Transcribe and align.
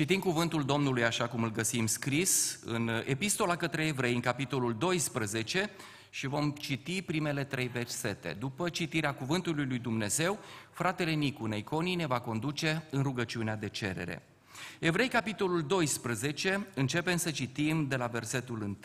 Citim 0.00 0.20
cuvântul 0.20 0.64
Domnului 0.64 1.04
așa 1.04 1.28
cum 1.28 1.42
îl 1.42 1.52
găsim 1.52 1.86
scris 1.86 2.60
în 2.64 3.02
Epistola 3.04 3.56
către 3.56 3.86
Evrei, 3.86 4.14
în 4.14 4.20
capitolul 4.20 4.74
12, 4.74 5.70
și 6.10 6.26
vom 6.26 6.50
citi 6.50 7.02
primele 7.02 7.44
trei 7.44 7.66
versete. 7.66 8.36
După 8.38 8.68
citirea 8.68 9.14
cuvântului 9.14 9.66
lui 9.66 9.78
Dumnezeu, 9.78 10.38
fratele 10.70 11.10
Nicu 11.10 11.46
Neiconii 11.46 11.94
ne 11.94 12.06
va 12.06 12.20
conduce 12.20 12.86
în 12.90 13.02
rugăciunea 13.02 13.56
de 13.56 13.68
cerere. 13.68 14.22
Evrei, 14.78 15.08
capitolul 15.08 15.62
12, 15.62 16.66
începem 16.74 17.16
să 17.16 17.30
citim 17.30 17.88
de 17.88 17.96
la 17.96 18.06
versetul 18.06 18.62
1. 18.62 18.76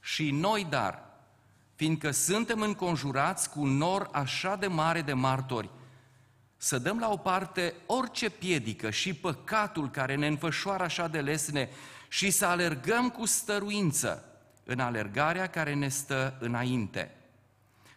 Și 0.00 0.30
noi, 0.30 0.66
dar, 0.70 1.02
fiindcă 1.74 2.10
suntem 2.10 2.60
înconjurați 2.60 3.50
cu 3.50 3.60
un 3.60 3.76
nor 3.76 4.08
așa 4.12 4.56
de 4.56 4.66
mare 4.66 5.02
de 5.02 5.12
martori, 5.12 5.70
să 6.60 6.78
dăm 6.78 6.98
la 6.98 7.10
o 7.10 7.16
parte 7.16 7.74
orice 7.86 8.30
piedică 8.30 8.90
și 8.90 9.14
păcatul 9.14 9.90
care 9.90 10.14
ne 10.14 10.26
înfășoară 10.26 10.82
așa 10.82 11.08
de 11.08 11.20
lesne 11.20 11.68
și 12.08 12.30
să 12.30 12.46
alergăm 12.46 13.10
cu 13.10 13.26
stăruință 13.26 14.24
în 14.64 14.80
alergarea 14.80 15.46
care 15.46 15.74
ne 15.74 15.88
stă 15.88 16.36
înainte. 16.40 17.14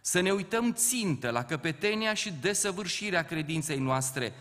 Să 0.00 0.20
ne 0.20 0.30
uităm 0.30 0.72
țintă 0.72 1.30
la 1.30 1.44
căpetenia 1.44 2.14
și 2.14 2.32
desăvârșirea 2.40 3.24
credinței 3.24 3.78
noastre, 3.78 4.32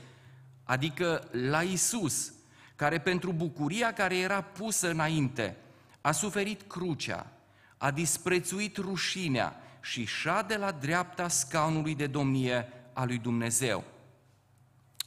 adică 0.64 1.28
la 1.32 1.62
Isus, 1.62 2.34
care 2.76 3.00
pentru 3.00 3.32
bucuria 3.32 3.94
care 3.94 4.18
era 4.18 4.42
pusă 4.42 4.90
înainte, 4.90 5.58
a 6.02 6.12
suferit 6.12 6.62
crucea, 6.62 7.32
a 7.78 7.92
disprețuit 7.92 8.78
rușinea 8.78 9.56
și 9.82 10.06
șade 10.06 10.58
la 10.58 10.72
dreapta 10.72 11.28
scaunului 11.28 11.96
de 11.96 12.08
domnie 12.08 12.68
a 12.94 13.06
lui 13.06 13.18
Dumnezeu. 13.18 13.84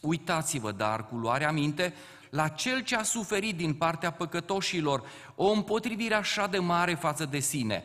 Uitați-vă, 0.04 0.72
dar, 0.72 1.06
cu 1.06 1.16
luarea 1.16 1.52
minte, 1.52 1.94
la 2.30 2.48
cel 2.48 2.80
ce 2.80 2.96
a 2.96 3.02
suferit 3.02 3.56
din 3.56 3.74
partea 3.74 4.10
păcătoșilor 4.10 5.02
o 5.34 5.50
împotrivire 5.50 6.14
așa 6.14 6.46
de 6.46 6.58
mare 6.58 6.94
față 6.94 7.24
de 7.24 7.38
sine, 7.38 7.84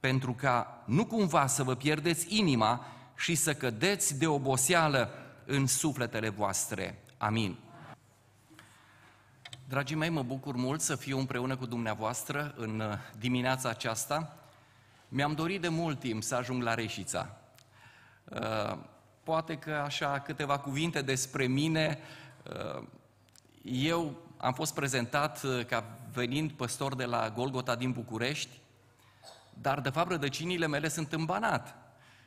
pentru 0.00 0.32
ca 0.32 0.82
nu 0.86 1.06
cumva 1.06 1.46
să 1.46 1.62
vă 1.62 1.74
pierdeți 1.74 2.38
inima 2.38 2.86
și 3.16 3.34
să 3.34 3.54
cădeți 3.54 4.18
de 4.18 4.26
oboseală 4.26 5.10
în 5.44 5.66
sufletele 5.66 6.28
voastre. 6.28 7.02
Amin. 7.18 7.56
Dragii 9.68 9.96
mei, 9.96 10.08
mă 10.08 10.22
bucur 10.22 10.54
mult 10.54 10.80
să 10.80 10.96
fiu 10.96 11.18
împreună 11.18 11.56
cu 11.56 11.66
dumneavoastră 11.66 12.54
în 12.56 12.82
dimineața 13.18 13.68
aceasta. 13.68 14.36
Mi-am 15.08 15.32
dorit 15.32 15.60
de 15.60 15.68
mult 15.68 15.98
timp 16.00 16.22
să 16.22 16.34
ajung 16.34 16.62
la 16.62 16.74
Reșița. 16.74 17.36
Uh, 19.20 19.26
poate 19.26 19.56
că 19.56 19.70
așa 19.70 20.20
câteva 20.20 20.58
cuvinte 20.58 21.02
despre 21.02 21.46
mine. 21.46 21.98
Uh, 22.76 22.82
eu 23.62 24.16
am 24.36 24.52
fost 24.52 24.74
prezentat 24.74 25.42
uh, 25.42 25.64
ca 25.64 25.98
venind 26.12 26.52
păstor 26.52 26.94
de 26.94 27.04
la 27.04 27.30
Golgota 27.30 27.76
din 27.76 27.92
București, 27.92 28.58
dar 29.54 29.80
de 29.80 29.88
fapt 29.90 30.10
rădăcinile 30.10 30.66
mele 30.66 30.88
sunt 30.88 31.12
în 31.12 31.24
Banat. 31.24 31.74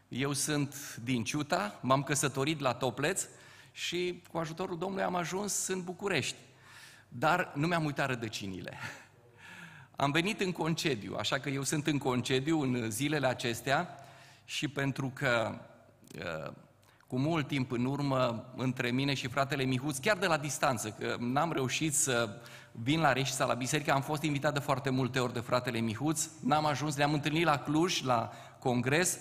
Eu 0.08 0.34
sunt 0.34 0.96
din 1.04 1.24
Ciuta, 1.24 1.80
m-am 1.82 2.04
căsătorit 2.04 2.60
la 2.60 2.74
Topleț 2.74 3.28
și 3.72 4.24
cu 4.32 4.38
ajutorul 4.38 4.78
Domnului 4.78 5.04
am 5.04 5.16
ajuns 5.16 5.68
în 5.68 5.84
București. 5.84 6.38
Dar 7.08 7.52
nu 7.56 7.68
mi-am 7.68 7.86
uitat 7.86 8.08
rădăcinile. 8.08 8.78
Am 9.96 10.12
venit 10.12 10.42
în 10.42 10.52
concediu, 10.52 11.16
așa 11.16 11.40
că 11.40 11.50
eu 11.50 11.64
sunt 11.64 11.88
în 11.88 11.98
concediu 11.98 12.62
în 12.62 12.92
zilele 12.92 13.28
acestea 13.28 13.98
și 14.46 14.68
pentru 14.68 15.12
că 15.14 15.60
uh, 16.16 16.54
cu 17.14 17.20
mult 17.20 17.48
timp 17.48 17.72
în 17.72 17.86
urmă 17.86 18.46
între 18.56 18.92
mine 18.92 19.14
și 19.14 19.28
fratele 19.28 19.64
Mihuț, 19.64 19.98
chiar 19.98 20.18
de 20.18 20.26
la 20.26 20.38
distanță, 20.38 20.96
că 21.00 21.16
n-am 21.20 21.52
reușit 21.52 21.94
să 21.96 22.30
vin 22.72 23.00
la 23.00 23.14
Reșița, 23.14 23.46
la 23.46 23.54
biserică, 23.54 23.92
am 23.92 24.02
fost 24.02 24.22
invitat 24.22 24.54
de 24.54 24.60
foarte 24.60 24.90
multe 24.90 25.20
ori 25.20 25.34
de 25.34 25.40
fratele 25.40 25.80
Mihuț, 25.80 26.28
n-am 26.44 26.66
ajuns, 26.66 26.96
ne-am 26.96 27.14
întâlnit 27.14 27.44
la 27.44 27.58
Cluj, 27.58 28.02
la 28.02 28.32
congres, 28.60 29.20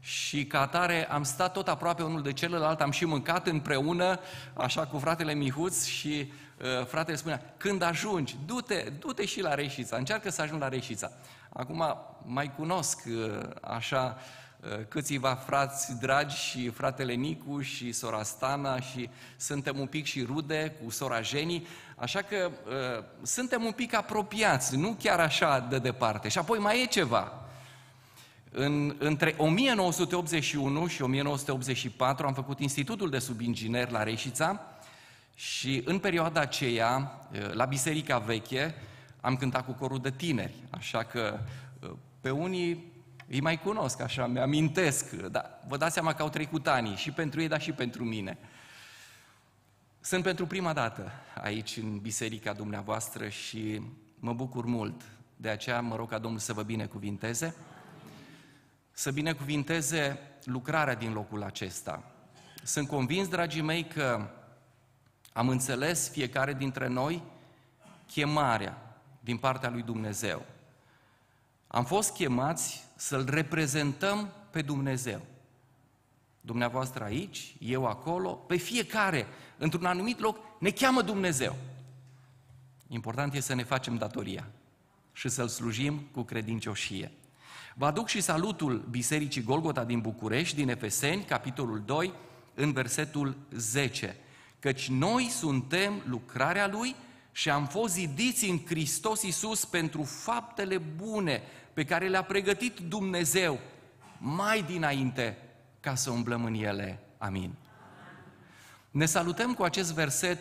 și 0.00 0.46
ca 0.46 0.60
atare 0.60 1.10
am 1.10 1.22
stat 1.22 1.52
tot 1.52 1.68
aproape 1.68 2.02
unul 2.02 2.22
de 2.22 2.32
celălalt, 2.32 2.80
am 2.80 2.90
și 2.90 3.04
mâncat 3.04 3.46
împreună, 3.46 4.20
așa 4.54 4.86
cu 4.86 4.98
fratele 4.98 5.34
Mihuț 5.34 5.84
și 5.84 6.32
uh, 6.58 6.86
fratele 6.86 7.16
spunea, 7.16 7.54
când 7.56 7.82
ajungi, 7.82 8.36
du-te, 8.46 8.92
du-te 8.98 9.24
și 9.26 9.40
la 9.40 9.54
Reșița, 9.54 9.96
încearcă 9.96 10.30
să 10.30 10.42
ajungi 10.42 10.62
la 10.62 10.68
Reșița. 10.68 11.10
Acum 11.52 11.84
mai 12.24 12.54
cunosc 12.56 13.02
uh, 13.06 13.48
așa 13.60 14.16
uh, 14.16 14.48
câțiva 14.88 15.34
frați 15.34 15.98
dragi 15.98 16.36
și 16.36 16.68
fratele 16.68 17.12
Nicu 17.12 17.60
și 17.60 17.92
sora 17.92 18.22
Stana 18.22 18.80
și 18.80 19.08
suntem 19.36 19.78
un 19.78 19.86
pic 19.86 20.04
și 20.04 20.22
rude 20.22 20.76
cu 20.84 20.90
sora 20.90 21.20
Jenny, 21.20 21.66
așa 21.96 22.22
că 22.22 22.50
uh, 22.66 23.04
suntem 23.22 23.64
un 23.64 23.72
pic 23.72 23.94
apropiați, 23.94 24.76
nu 24.76 24.96
chiar 24.98 25.20
așa 25.20 25.66
de 25.70 25.78
departe. 25.78 26.28
Și 26.28 26.38
apoi 26.38 26.58
mai 26.58 26.82
e 26.82 26.86
ceva, 26.86 27.32
în, 28.50 28.96
între 28.98 29.34
1981 29.38 30.86
și 30.86 31.02
1984 31.02 32.26
am 32.26 32.34
făcut 32.34 32.60
Institutul 32.60 33.10
de 33.10 33.18
Subinginer 33.18 33.90
la 33.90 34.02
Reșița 34.02 34.60
și 35.34 35.82
în 35.84 35.98
perioada 35.98 36.40
aceea, 36.40 37.20
la 37.52 37.64
Biserica 37.64 38.18
Veche, 38.18 38.74
am 39.20 39.36
cântat 39.36 39.64
cu 39.64 39.72
corul 39.72 39.98
de 39.98 40.10
tineri, 40.10 40.54
așa 40.70 41.02
că 41.02 41.38
pe 42.20 42.30
unii 42.30 42.89
îi 43.30 43.40
mai 43.40 43.60
cunosc, 43.60 44.00
așa, 44.00 44.26
mi-amintesc, 44.26 45.10
dar 45.10 45.60
vă 45.68 45.76
dați 45.76 45.92
seama 45.92 46.12
că 46.12 46.22
au 46.22 46.28
trecut 46.28 46.66
ani 46.66 46.96
și 46.96 47.10
pentru 47.10 47.40
ei, 47.40 47.48
dar 47.48 47.60
și 47.60 47.72
pentru 47.72 48.04
mine. 48.04 48.38
Sunt 50.00 50.22
pentru 50.22 50.46
prima 50.46 50.72
dată 50.72 51.10
aici 51.42 51.76
în 51.76 51.98
biserica 51.98 52.52
dumneavoastră 52.52 53.28
și 53.28 53.82
mă 54.18 54.32
bucur 54.32 54.64
mult. 54.64 55.02
De 55.36 55.48
aceea 55.48 55.80
mă 55.80 55.96
rog 55.96 56.08
ca 56.08 56.18
Domnul 56.18 56.40
să 56.40 56.52
vă 56.52 56.62
binecuvinteze 56.62 57.54
să 59.00 59.10
binecuvinteze 59.10 60.18
lucrarea 60.44 60.94
din 60.94 61.12
locul 61.12 61.42
acesta. 61.42 62.02
Sunt 62.62 62.88
convins, 62.88 63.28
dragii 63.28 63.62
mei, 63.62 63.84
că 63.84 64.30
am 65.32 65.48
înțeles 65.48 66.08
fiecare 66.08 66.54
dintre 66.54 66.86
noi 66.88 67.22
chemarea 68.06 68.98
din 69.20 69.36
partea 69.36 69.70
lui 69.70 69.82
Dumnezeu. 69.82 70.42
Am 71.66 71.84
fost 71.84 72.12
chemați 72.12 72.84
să-L 73.00 73.24
reprezentăm 73.28 74.32
pe 74.50 74.62
Dumnezeu. 74.62 75.20
Dumneavoastră 76.40 77.04
aici, 77.04 77.54
eu 77.58 77.86
acolo, 77.86 78.30
pe 78.30 78.56
fiecare, 78.56 79.26
într-un 79.58 79.84
anumit 79.84 80.18
loc, 80.18 80.38
ne 80.58 80.70
cheamă 80.70 81.02
Dumnezeu. 81.02 81.56
Important 82.86 83.34
este 83.34 83.46
să 83.46 83.54
ne 83.54 83.62
facem 83.62 83.96
datoria 83.96 84.48
și 85.12 85.28
să-L 85.28 85.48
slujim 85.48 86.06
cu 86.12 86.22
credincioșie. 86.22 87.12
Vă 87.74 87.86
aduc 87.86 88.08
și 88.08 88.20
salutul 88.20 88.86
Bisericii 88.90 89.42
Golgota 89.42 89.84
din 89.84 90.00
București, 90.00 90.56
din 90.56 90.68
Efeseni, 90.68 91.24
capitolul 91.24 91.82
2, 91.86 92.12
în 92.54 92.72
versetul 92.72 93.36
10. 93.50 94.16
Căci 94.58 94.88
noi 94.88 95.28
suntem 95.28 96.02
lucrarea 96.04 96.68
Lui 96.68 96.94
și 97.32 97.50
am 97.50 97.66
fost 97.66 97.92
zidiți 97.92 98.48
în 98.48 98.60
Hristos 98.66 99.22
Iisus 99.22 99.64
pentru 99.64 100.02
faptele 100.02 100.78
bune 100.78 101.42
pe 101.80 101.86
care 101.86 102.08
le-a 102.08 102.22
pregătit 102.22 102.78
Dumnezeu 102.78 103.58
mai 104.18 104.62
dinainte 104.62 105.38
ca 105.80 105.94
să 105.94 106.10
umblăm 106.10 106.44
în 106.44 106.54
ele. 106.54 107.02
Amin. 107.18 107.54
Ne 108.90 109.06
salutăm 109.06 109.54
cu 109.54 109.62
acest 109.62 109.92
verset 109.92 110.38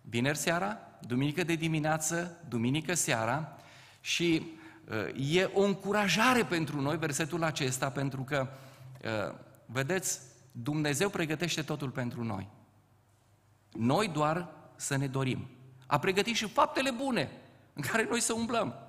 vineri 0.00 0.38
seara, 0.38 0.78
duminică 1.00 1.44
de 1.44 1.54
dimineață, 1.54 2.44
duminică 2.48 2.94
seara 2.94 3.58
și 4.00 4.46
E 5.16 5.50
o 5.54 5.62
încurajare 5.62 6.44
pentru 6.44 6.80
noi 6.80 6.98
versetul 6.98 7.42
acesta, 7.42 7.90
pentru 7.90 8.22
că, 8.22 8.48
vedeți, 9.66 10.20
Dumnezeu 10.52 11.08
pregătește 11.08 11.62
totul 11.62 11.90
pentru 11.90 12.24
noi. 12.24 12.48
Noi 13.72 14.08
doar 14.08 14.48
să 14.76 14.96
ne 14.96 15.06
dorim. 15.06 15.48
A 15.86 15.98
pregătit 15.98 16.36
și 16.36 16.48
faptele 16.48 16.90
bune 16.90 17.30
în 17.72 17.82
care 17.82 18.06
noi 18.08 18.20
să 18.20 18.32
umblăm. 18.32 18.85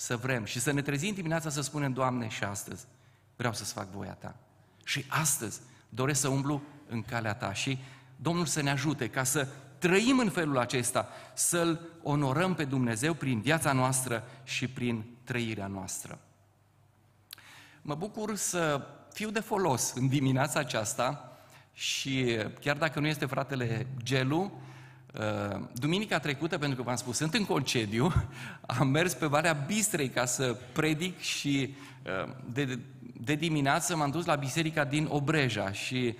Dar 0.00 0.18
să 0.18 0.26
vrem 0.26 0.44
și 0.44 0.60
să 0.60 0.70
ne 0.72 0.82
trezim 0.82 1.14
dimineața 1.14 1.50
să 1.50 1.60
spunem, 1.60 1.92
Doamne, 1.92 2.28
și 2.28 2.44
astăzi 2.44 2.84
vreau 3.36 3.52
să-ți 3.52 3.72
fac 3.72 3.90
voia 3.90 4.12
Ta. 4.12 4.34
Și 4.84 5.04
astăzi 5.08 5.60
doresc 5.88 6.20
să 6.20 6.28
umblu 6.28 6.62
în 6.88 7.02
calea 7.02 7.34
Ta. 7.34 7.52
Și 7.52 7.78
Domnul 8.16 8.46
să 8.46 8.62
ne 8.62 8.70
ajute 8.70 9.08
ca 9.08 9.24
să 9.24 9.48
trăim 9.78 10.18
în 10.18 10.30
felul 10.30 10.58
acesta, 10.58 11.08
să-L 11.34 11.80
onorăm 12.02 12.54
pe 12.54 12.64
Dumnezeu 12.64 13.14
prin 13.14 13.40
viața 13.40 13.72
noastră 13.72 14.24
și 14.44 14.68
prin 14.68 15.04
trăirea 15.24 15.66
noastră. 15.66 16.18
Mă 17.82 17.94
bucur 17.94 18.36
să 18.36 18.86
fiu 19.12 19.30
de 19.30 19.40
folos 19.40 19.92
în 19.92 20.08
dimineața 20.08 20.58
aceasta 20.60 21.38
și 21.72 22.38
chiar 22.60 22.76
dacă 22.76 23.00
nu 23.00 23.06
este 23.06 23.26
fratele 23.26 23.86
Gelu, 24.02 24.42
uh, 24.42 24.69
duminica 25.72 26.18
trecută, 26.18 26.58
pentru 26.58 26.76
că 26.76 26.82
v-am 26.82 26.96
spus, 26.96 27.16
sunt 27.16 27.34
în 27.34 27.44
concediu, 27.44 28.12
am 28.78 28.88
mers 28.88 29.14
pe 29.14 29.26
Valea 29.26 29.52
Bistrei 29.52 30.08
ca 30.08 30.24
să 30.24 30.56
predic 30.72 31.20
și 31.20 31.74
uh, 32.04 32.32
de, 32.52 32.78
de 33.20 33.34
dimineață 33.34 33.96
m-am 33.96 34.10
dus 34.10 34.24
la 34.24 34.34
biserica 34.34 34.84
din 34.84 35.06
Obreja 35.10 35.72
și 35.72 36.16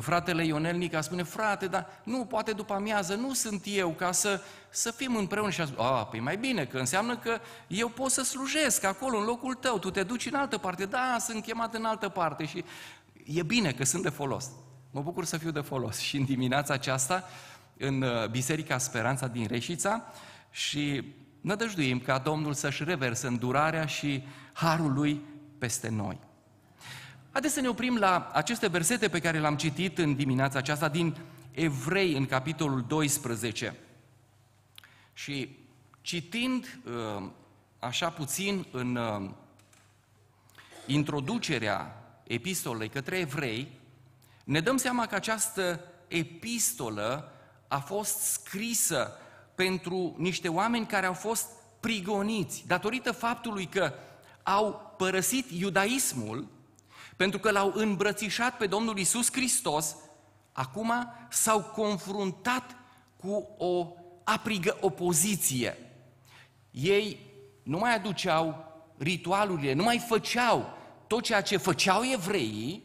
Fratele 0.00 0.44
Ionel 0.44 0.76
Nica 0.76 1.00
spune, 1.00 1.22
frate, 1.22 1.66
dar 1.66 1.86
nu, 2.04 2.24
poate 2.24 2.52
după 2.52 2.74
amiază, 2.74 3.14
nu 3.14 3.32
sunt 3.32 3.62
eu 3.66 3.90
ca 3.90 4.12
să, 4.12 4.40
să 4.70 4.90
fim 4.90 5.16
împreună. 5.16 5.50
Și 5.50 5.60
a 5.60 5.66
spus, 5.66 5.84
a, 5.84 6.04
păi 6.04 6.20
mai 6.20 6.36
bine, 6.36 6.64
că 6.64 6.78
înseamnă 6.78 7.16
că 7.16 7.38
eu 7.66 7.88
pot 7.88 8.10
să 8.10 8.22
slujesc 8.22 8.84
acolo, 8.84 9.18
în 9.18 9.24
locul 9.24 9.54
tău, 9.54 9.78
tu 9.78 9.90
te 9.90 10.02
duci 10.02 10.26
în 10.26 10.34
altă 10.34 10.58
parte. 10.58 10.84
Da, 10.84 11.16
sunt 11.20 11.42
chemat 11.42 11.74
în 11.74 11.84
altă 11.84 12.08
parte 12.08 12.44
și 12.44 12.64
e 13.24 13.42
bine 13.42 13.72
că 13.72 13.84
sunt 13.84 14.02
de 14.02 14.08
folos. 14.08 14.50
Mă 14.90 15.00
bucur 15.00 15.24
să 15.24 15.36
fiu 15.36 15.50
de 15.50 15.60
folos. 15.60 15.98
Și 15.98 16.16
în 16.16 16.24
dimineața 16.24 16.74
aceasta, 16.74 17.24
în 17.78 18.02
uh, 18.02 18.28
Biserica 18.28 18.78
Speranța 18.78 19.26
din 19.26 19.46
Reșița, 19.46 20.02
și 20.50 21.02
nădăjduim 21.40 22.00
ca 22.00 22.18
Domnul 22.18 22.52
să-și 22.52 22.84
reversă 22.84 23.26
îndurarea 23.26 23.86
și 23.86 24.24
harul 24.52 24.92
Lui 24.92 25.20
peste 25.58 25.88
noi. 25.88 26.18
Haideți 27.30 27.54
să 27.54 27.60
ne 27.60 27.68
oprim 27.68 27.96
la 27.96 28.30
aceste 28.32 28.66
versete 28.66 29.08
pe 29.08 29.20
care 29.20 29.40
le-am 29.40 29.56
citit 29.56 29.98
în 29.98 30.14
dimineața 30.14 30.58
aceasta 30.58 30.88
din 30.88 31.16
Evrei, 31.50 32.12
în 32.12 32.26
capitolul 32.26 32.84
12. 32.88 33.76
Și 35.12 35.56
citind 36.00 36.78
uh, 36.84 37.30
așa 37.78 38.10
puțin 38.10 38.66
în 38.70 38.96
uh, 38.96 39.30
introducerea 40.86 42.04
epistolei 42.26 42.88
către 42.88 43.18
evrei, 43.18 43.68
ne 44.44 44.60
dăm 44.60 44.76
seama 44.76 45.06
că 45.06 45.14
această 45.14 45.80
epistolă 46.08 47.33
a 47.74 47.78
fost 47.78 48.18
scrisă 48.18 49.12
pentru 49.54 50.14
niște 50.18 50.48
oameni 50.48 50.86
care 50.86 51.06
au 51.06 51.12
fost 51.12 51.46
prigoniți 51.80 52.64
datorită 52.66 53.12
faptului 53.12 53.66
că 53.66 53.92
au 54.42 54.94
părăsit 54.96 55.50
iudaismul, 55.50 56.48
pentru 57.16 57.38
că 57.38 57.50
l-au 57.50 57.72
îmbrățișat 57.74 58.56
pe 58.56 58.66
Domnul 58.66 58.98
Isus 58.98 59.32
Hristos, 59.32 59.96
acum 60.52 60.92
s-au 61.30 61.62
confruntat 61.62 62.76
cu 63.16 63.48
o 63.58 63.92
aprigă 64.24 64.76
opoziție. 64.80 65.78
Ei 66.70 67.20
nu 67.62 67.78
mai 67.78 67.94
aduceau 67.94 68.72
ritualurile, 68.98 69.72
nu 69.72 69.82
mai 69.82 70.04
făceau 70.08 70.72
tot 71.06 71.22
ceea 71.22 71.42
ce 71.42 71.56
făceau 71.56 72.02
evreii, 72.12 72.82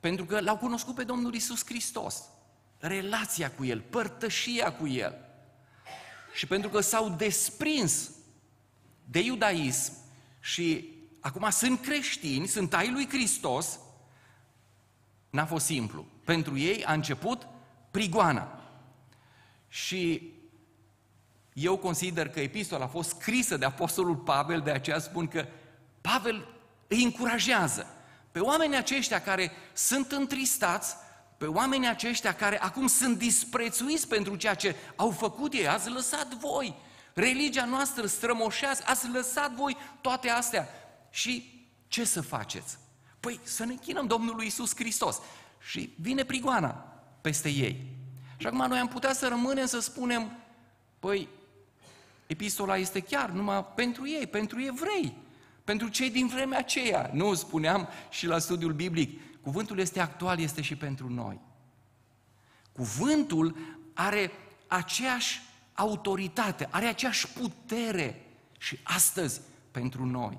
pentru 0.00 0.24
că 0.24 0.40
l-au 0.40 0.56
cunoscut 0.56 0.94
pe 0.94 1.04
Domnul 1.04 1.34
Isus 1.34 1.64
Hristos. 1.64 2.22
Relația 2.86 3.50
cu 3.50 3.64
El, 3.64 3.80
părtășia 3.80 4.72
cu 4.72 4.86
El. 4.86 5.14
Și 6.34 6.46
pentru 6.46 6.70
că 6.70 6.80
s-au 6.80 7.08
desprins 7.08 8.10
de 9.04 9.20
iudaism 9.20 9.92
și 10.40 10.92
acum 11.20 11.50
sunt 11.50 11.80
creștini, 11.80 12.46
sunt 12.46 12.74
ai 12.74 12.90
lui 12.90 13.08
Hristos, 13.08 13.78
n-a 15.30 15.46
fost 15.46 15.64
simplu. 15.64 16.06
Pentru 16.24 16.58
ei 16.58 16.84
a 16.84 16.92
început 16.92 17.46
prigoana. 17.90 18.62
Și 19.68 20.32
eu 21.52 21.76
consider 21.76 22.28
că 22.28 22.40
epistola 22.40 22.84
a 22.84 22.88
fost 22.88 23.08
scrisă 23.08 23.56
de 23.56 23.64
Apostolul 23.64 24.16
Pavel, 24.16 24.60
de 24.60 24.70
aceea 24.70 24.98
spun 24.98 25.28
că 25.28 25.46
Pavel 26.00 26.48
îi 26.88 27.02
încurajează 27.02 27.86
pe 28.30 28.40
oamenii 28.40 28.76
aceștia 28.76 29.22
care 29.22 29.52
sunt 29.72 30.12
întristați, 30.12 30.96
pe 31.44 31.50
oamenii 31.50 31.88
aceștia 31.88 32.34
care 32.34 32.60
acum 32.60 32.86
sunt 32.86 33.18
disprețuiți 33.18 34.08
pentru 34.08 34.36
ceea 34.36 34.54
ce 34.54 34.76
au 34.96 35.10
făcut 35.10 35.52
ei, 35.52 35.68
ați 35.68 35.90
lăsat 35.90 36.34
voi. 36.34 36.74
Religia 37.14 37.64
noastră 37.64 38.06
strămoșează, 38.06 38.82
ați 38.86 39.08
lăsat 39.08 39.52
voi 39.52 39.76
toate 40.00 40.28
astea. 40.28 40.68
Și 41.10 41.64
ce 41.88 42.04
să 42.04 42.20
faceți? 42.20 42.78
Păi 43.20 43.40
să 43.42 43.64
ne 43.64 43.72
închinăm 43.72 44.06
Domnului 44.06 44.46
Isus 44.46 44.74
Hristos. 44.76 45.20
Și 45.70 45.92
vine 46.00 46.24
prigoana 46.24 46.68
peste 47.20 47.48
ei. 47.48 47.86
Și 48.36 48.46
acum 48.46 48.66
noi 48.68 48.78
am 48.78 48.88
putea 48.88 49.12
să 49.12 49.28
rămânem 49.28 49.66
să 49.66 49.80
spunem, 49.80 50.30
păi, 50.98 51.28
epistola 52.26 52.76
este 52.76 53.00
chiar 53.00 53.30
numai 53.30 53.64
pentru 53.74 54.08
ei, 54.08 54.26
pentru 54.26 54.60
evrei, 54.60 55.14
pentru 55.64 55.88
cei 55.88 56.10
din 56.10 56.26
vremea 56.26 56.58
aceea. 56.58 57.10
Nu, 57.12 57.34
spuneam 57.34 57.88
și 58.10 58.26
la 58.26 58.38
studiul 58.38 58.72
biblic, 58.72 59.20
cuvântul 59.44 59.78
este 59.78 60.00
actual, 60.00 60.40
este 60.40 60.62
și 60.62 60.76
pentru 60.76 61.08
noi. 61.08 61.40
Cuvântul 62.72 63.56
are 63.94 64.30
aceeași 64.66 65.42
autoritate, 65.74 66.68
are 66.70 66.86
aceeași 66.86 67.28
putere 67.28 68.26
și 68.58 68.78
astăzi 68.82 69.40
pentru 69.70 70.04
noi. 70.04 70.38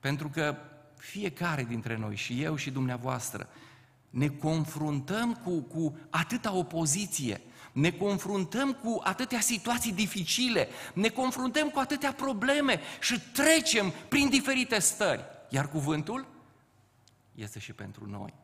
Pentru 0.00 0.28
că 0.28 0.56
fiecare 0.96 1.64
dintre 1.64 1.96
noi, 1.96 2.16
și 2.16 2.42
eu 2.42 2.56
și 2.56 2.70
dumneavoastră, 2.70 3.48
ne 4.10 4.28
confruntăm 4.28 5.34
cu, 5.34 5.60
cu 5.60 5.98
atâta 6.10 6.52
opoziție, 6.52 7.40
ne 7.72 7.90
confruntăm 7.90 8.72
cu 8.72 9.00
atâtea 9.04 9.40
situații 9.40 9.92
dificile, 9.92 10.68
ne 10.94 11.08
confruntăm 11.08 11.68
cu 11.68 11.78
atâtea 11.78 12.12
probleme 12.12 12.80
și 13.00 13.20
trecem 13.32 13.92
prin 14.08 14.28
diferite 14.28 14.78
stări. 14.78 15.24
Iar 15.48 15.68
cuvântul 15.68 16.26
este 17.40 17.58
și 17.58 17.72
pentru 17.72 18.06
noi. 18.06 18.34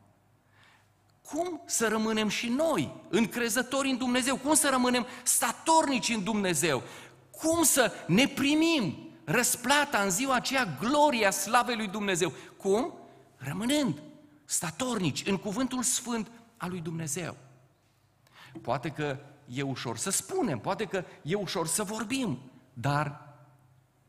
Cum 1.31 1.61
să 1.65 1.87
rămânem 1.87 2.27
și 2.27 2.47
noi 2.47 2.93
încrezători 3.09 3.89
în 3.89 3.97
Dumnezeu? 3.97 4.37
Cum 4.37 4.53
să 4.53 4.69
rămânem 4.69 5.05
statornici 5.23 6.09
în 6.09 6.23
Dumnezeu? 6.23 6.83
Cum 7.31 7.63
să 7.63 7.91
ne 8.07 8.27
primim 8.27 9.09
răsplata 9.23 10.01
în 10.01 10.09
ziua 10.09 10.35
aceea, 10.35 10.77
gloria 10.79 11.31
slavei 11.31 11.75
lui 11.75 11.87
Dumnezeu? 11.87 12.33
Cum? 12.57 12.93
Rămânând 13.37 14.01
statornici 14.45 15.25
în 15.25 15.37
cuvântul 15.37 15.83
sfânt 15.83 16.31
al 16.57 16.69
lui 16.69 16.81
Dumnezeu. 16.81 17.35
Poate 18.61 18.89
că 18.89 19.19
e 19.45 19.61
ușor 19.61 19.97
să 19.97 20.09
spunem, 20.09 20.59
poate 20.59 20.85
că 20.85 21.03
e 21.21 21.35
ușor 21.35 21.67
să 21.67 21.83
vorbim, 21.83 22.39
dar 22.73 23.35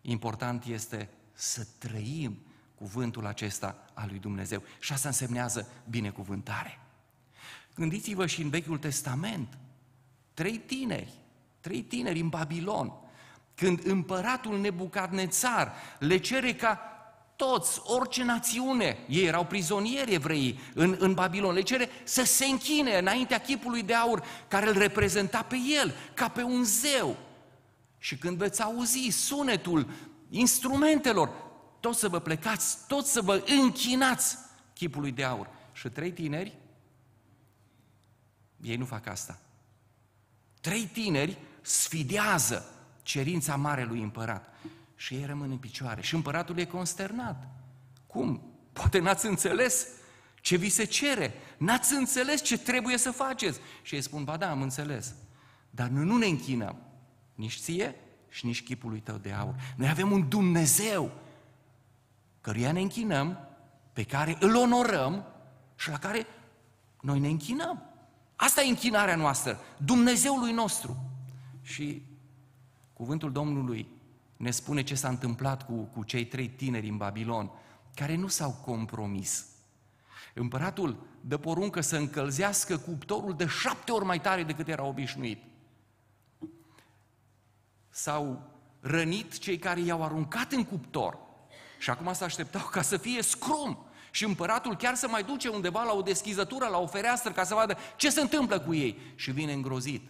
important 0.00 0.64
este 0.64 1.08
să 1.32 1.66
trăim 1.78 2.38
cuvântul 2.78 3.26
acesta 3.26 3.84
al 3.94 4.06
lui 4.10 4.18
Dumnezeu. 4.18 4.62
Și 4.78 4.92
asta 4.92 5.08
însemnează 5.08 5.68
binecuvântare. 5.90 6.78
Gândiți-vă 7.74 8.26
și 8.26 8.42
în 8.42 8.48
Vechiul 8.48 8.78
Testament, 8.78 9.58
trei 10.34 10.58
tineri, 10.58 11.12
trei 11.60 11.82
tineri 11.82 12.20
în 12.20 12.28
Babilon, 12.28 12.92
când 13.54 13.86
împăratul 13.86 14.60
Nebucadnețar 14.60 15.72
le 15.98 16.16
cere 16.16 16.54
ca 16.54 16.80
toți, 17.36 17.80
orice 17.84 18.24
națiune, 18.24 18.98
ei 19.08 19.24
erau 19.24 19.44
prizonieri 19.44 20.14
evrei 20.14 20.58
în, 20.74 20.96
în 20.98 21.14
Babilon, 21.14 21.54
le 21.54 21.62
cere 21.62 21.88
să 22.04 22.24
se 22.24 22.44
închine 22.44 22.98
înaintea 22.98 23.40
chipului 23.40 23.82
de 23.82 23.94
aur 23.94 24.24
care 24.48 24.68
îl 24.68 24.78
reprezenta 24.78 25.42
pe 25.42 25.56
el, 25.80 25.94
ca 26.14 26.28
pe 26.28 26.42
un 26.42 26.64
zeu. 26.64 27.16
Și 27.98 28.16
când 28.16 28.36
veți 28.36 28.62
auzi 28.62 29.08
sunetul 29.10 29.90
instrumentelor, 30.30 31.30
toți 31.80 31.98
să 31.98 32.08
vă 32.08 32.18
plecați, 32.18 32.86
toți 32.86 33.12
să 33.12 33.20
vă 33.20 33.44
închinați 33.46 34.36
chipului 34.74 35.12
de 35.12 35.24
aur. 35.24 35.48
Și 35.72 35.88
trei 35.88 36.12
tineri, 36.12 36.58
ei 38.60 38.76
nu 38.76 38.84
fac 38.84 39.06
asta. 39.06 39.38
Trei 40.60 40.86
tineri 40.86 41.38
sfidează 41.60 42.64
cerința 43.02 43.56
marelui 43.56 44.02
împărat 44.02 44.54
și 44.94 45.14
ei 45.14 45.24
rămân 45.24 45.50
în 45.50 45.58
picioare. 45.58 46.02
Și 46.02 46.14
împăratul 46.14 46.58
e 46.58 46.64
consternat. 46.64 47.48
Cum? 48.06 48.42
Poate 48.72 48.98
n-ați 48.98 49.26
înțeles 49.26 49.86
ce 50.40 50.56
vi 50.56 50.68
se 50.68 50.84
cere. 50.84 51.34
N-ați 51.58 51.94
înțeles 51.94 52.42
ce 52.42 52.58
trebuie 52.58 52.96
să 52.96 53.10
faceți. 53.10 53.60
Și 53.82 53.94
ei 53.94 54.00
spun, 54.00 54.24
ba 54.24 54.36
da, 54.36 54.50
am 54.50 54.62
înțeles. 54.62 55.14
Dar 55.70 55.88
noi 55.88 56.04
nu 56.04 56.16
ne 56.16 56.26
închinăm. 56.26 56.76
Nici 57.34 57.58
ție 57.58 57.94
și 58.28 58.46
nici 58.46 58.62
chipului 58.62 59.00
tău 59.00 59.16
de 59.16 59.32
aur. 59.32 59.54
Noi 59.76 59.88
avem 59.88 60.12
un 60.12 60.28
Dumnezeu 60.28 61.12
căruia 62.40 62.72
ne 62.72 62.80
închinăm, 62.80 63.38
pe 63.92 64.02
care 64.02 64.36
îl 64.40 64.56
onorăm 64.56 65.24
și 65.76 65.90
la 65.90 65.98
care 65.98 66.26
noi 67.00 67.18
ne 67.18 67.28
închinăm. 67.28 67.82
Asta 68.36 68.62
e 68.62 68.68
închinarea 68.68 69.16
noastră, 69.16 69.60
Dumnezeului 69.76 70.52
nostru. 70.52 70.96
Și 71.62 72.02
cuvântul 72.92 73.32
Domnului 73.32 73.88
ne 74.36 74.50
spune 74.50 74.82
ce 74.82 74.94
s-a 74.94 75.08
întâmplat 75.08 75.66
cu, 75.66 75.74
cu 75.74 76.04
cei 76.04 76.26
trei 76.26 76.48
tineri 76.48 76.88
în 76.88 76.96
Babilon, 76.96 77.50
care 77.94 78.16
nu 78.16 78.26
s-au 78.26 78.50
compromis. 78.64 79.46
Împăratul 80.34 81.06
dă 81.20 81.36
poruncă 81.36 81.80
să 81.80 81.96
încălzească 81.96 82.78
cuptorul 82.78 83.34
de 83.34 83.46
șapte 83.46 83.92
ori 83.92 84.04
mai 84.04 84.20
tare 84.20 84.42
decât 84.42 84.68
era 84.68 84.84
obișnuit. 84.84 85.42
S-au 87.88 88.42
rănit 88.80 89.38
cei 89.38 89.58
care 89.58 89.80
i-au 89.80 90.04
aruncat 90.04 90.52
în 90.52 90.64
cuptor 90.64 91.18
și 91.78 91.90
acum 91.90 92.12
se 92.12 92.24
așteptau 92.24 92.66
ca 92.66 92.82
să 92.82 92.96
fie 92.96 93.22
scrum. 93.22 93.86
Și 94.10 94.24
împăratul 94.24 94.76
chiar 94.76 94.94
să 94.94 95.08
mai 95.08 95.24
duce 95.24 95.48
undeva 95.48 95.82
la 95.82 95.92
o 95.92 96.02
deschizătură, 96.02 96.66
la 96.66 96.78
o 96.78 96.86
fereastră, 96.86 97.32
ca 97.32 97.44
să 97.44 97.54
vadă 97.54 97.76
ce 97.96 98.10
se 98.10 98.20
întâmplă 98.20 98.60
cu 98.60 98.74
ei. 98.74 98.98
Și 99.14 99.30
vine 99.30 99.52
îngrozit. 99.52 100.08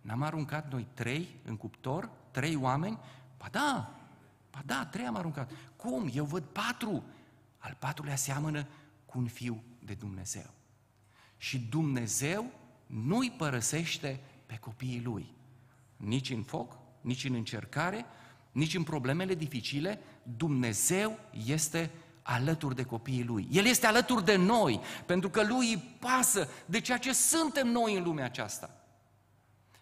N-am 0.00 0.22
aruncat 0.22 0.72
noi 0.72 0.86
trei 0.94 1.40
în 1.44 1.56
cuptor? 1.56 2.10
Trei 2.30 2.56
oameni? 2.56 2.98
Ba 3.36 3.48
da, 3.50 3.90
ba 4.50 4.62
da, 4.66 4.86
trei 4.90 5.06
am 5.06 5.16
aruncat. 5.16 5.50
Cum? 5.76 6.10
Eu 6.14 6.24
văd 6.24 6.42
patru. 6.42 7.04
Al 7.58 7.76
patrulea 7.78 8.16
seamănă 8.16 8.66
cu 9.06 9.18
un 9.18 9.26
fiu 9.26 9.62
de 9.84 9.94
Dumnezeu. 9.94 10.50
Și 11.36 11.58
Dumnezeu 11.58 12.50
nu-i 12.86 13.30
părăsește 13.30 14.20
pe 14.46 14.56
copiii 14.56 15.02
lui. 15.04 15.34
Nici 15.96 16.30
în 16.30 16.42
foc, 16.42 16.78
nici 17.00 17.24
în 17.24 17.34
încercare, 17.34 18.04
nici 18.52 18.74
în 18.74 18.82
problemele 18.82 19.34
dificile, 19.34 20.00
Dumnezeu 20.36 21.18
este 21.44 21.90
alături 22.22 22.74
de 22.74 22.84
copiii 22.84 23.24
lui. 23.24 23.48
El 23.50 23.64
este 23.64 23.86
alături 23.86 24.24
de 24.24 24.36
noi, 24.36 24.80
pentru 25.06 25.30
că 25.30 25.42
lui 25.42 25.72
îi 25.72 25.96
pasă 25.98 26.48
de 26.66 26.80
ceea 26.80 26.98
ce 26.98 27.12
suntem 27.12 27.68
noi 27.68 27.96
în 27.96 28.02
lumea 28.02 28.24
aceasta. 28.24 28.70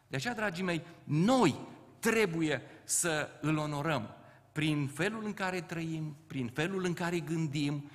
De 0.06 0.16
aceea, 0.16 0.34
dragii 0.34 0.64
mei, 0.64 0.82
noi 1.04 1.54
trebuie 1.98 2.62
să 2.84 3.28
îl 3.40 3.56
onorăm 3.56 4.14
prin 4.52 4.90
felul 4.94 5.24
în 5.24 5.34
care 5.34 5.60
trăim, 5.60 6.16
prin 6.26 6.50
felul 6.54 6.84
în 6.84 6.92
care 6.92 7.20
gândim, 7.20 7.90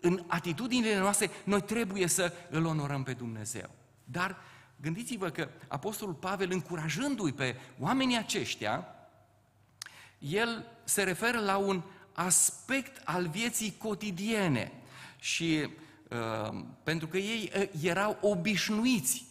în 0.00 0.24
atitudinile 0.26 0.98
noastre, 0.98 1.30
noi 1.44 1.62
trebuie 1.62 2.06
să 2.06 2.32
îl 2.50 2.64
onorăm 2.64 3.02
pe 3.02 3.12
Dumnezeu. 3.12 3.70
Dar 4.04 4.36
gândiți-vă 4.80 5.28
că 5.28 5.48
Apostolul 5.68 6.14
Pavel, 6.14 6.50
încurajându-i 6.50 7.32
pe 7.32 7.56
oamenii 7.78 8.16
aceștia, 8.16 8.86
el 10.18 10.64
se 10.84 11.02
referă 11.02 11.38
la 11.38 11.56
un 11.56 11.82
aspect 12.12 13.00
al 13.04 13.26
vieții 13.26 13.74
cotidiene 13.78 14.72
și 15.18 15.68
uh, 16.08 16.58
pentru 16.82 17.06
că 17.06 17.16
ei 17.16 17.52
uh, 17.56 17.68
erau 17.82 18.18
obișnuiți 18.20 19.26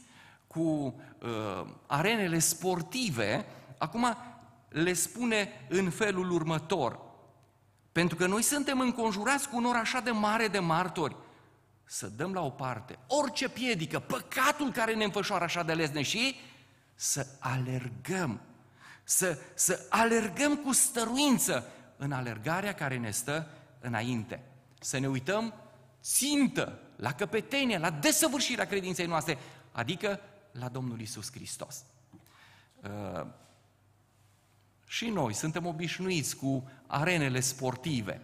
cu 0.48 0.60
uh, 0.60 1.67
arenele 1.88 2.39
sportive, 2.39 3.46
acum 3.77 4.17
le 4.70 4.94
spune 4.94 5.65
în 5.70 5.89
felul 5.89 6.32
următor. 6.32 7.00
Pentru 7.91 8.17
că 8.17 8.27
noi 8.27 8.41
suntem 8.41 8.79
înconjurați 8.79 9.50
cu 9.50 9.58
un 9.58 9.65
or 9.65 9.75
așa 9.75 10.00
de 10.00 10.12
mare 10.12 10.48
de 10.48 10.60
martori, 10.60 11.15
să 11.84 12.08
dăm 12.08 12.34
la 12.34 12.41
o 12.41 12.50
parte 12.50 13.00
orice 13.08 13.50
piedică, 13.50 14.00
păcatul 14.00 14.72
care 14.72 14.94
ne 14.94 15.03
înfășoară 15.03 15.44
așa 15.44 15.63
de 15.63 15.74
lesne 15.74 16.01
și 16.01 16.36
să 16.96 17.27
alergăm, 17.39 18.41
să, 19.09 19.37
să 19.53 19.85
alergăm 19.89 20.55
cu 20.55 20.71
stăruință 20.71 21.67
în 21.97 22.11
alergarea 22.11 22.73
care 22.73 22.97
ne 22.97 23.11
stă 23.11 23.47
înainte. 23.79 24.43
Să 24.79 24.97
ne 24.99 25.07
uităm 25.07 25.53
țintă 26.01 26.79
la 26.95 27.13
căpetenie, 27.13 27.77
la 27.77 27.89
desăvârșirea 27.89 28.65
credinței 28.65 29.05
noastre, 29.05 29.37
adică 29.71 30.19
la 30.51 30.69
Domnul 30.69 31.01
Isus 31.01 31.31
Hristos. 31.31 31.83
Uh, 32.83 33.25
și 34.85 35.09
noi 35.09 35.33
suntem 35.33 35.65
obișnuiți 35.65 36.35
cu 36.35 36.69
arenele 36.87 37.39
sportive. 37.39 38.21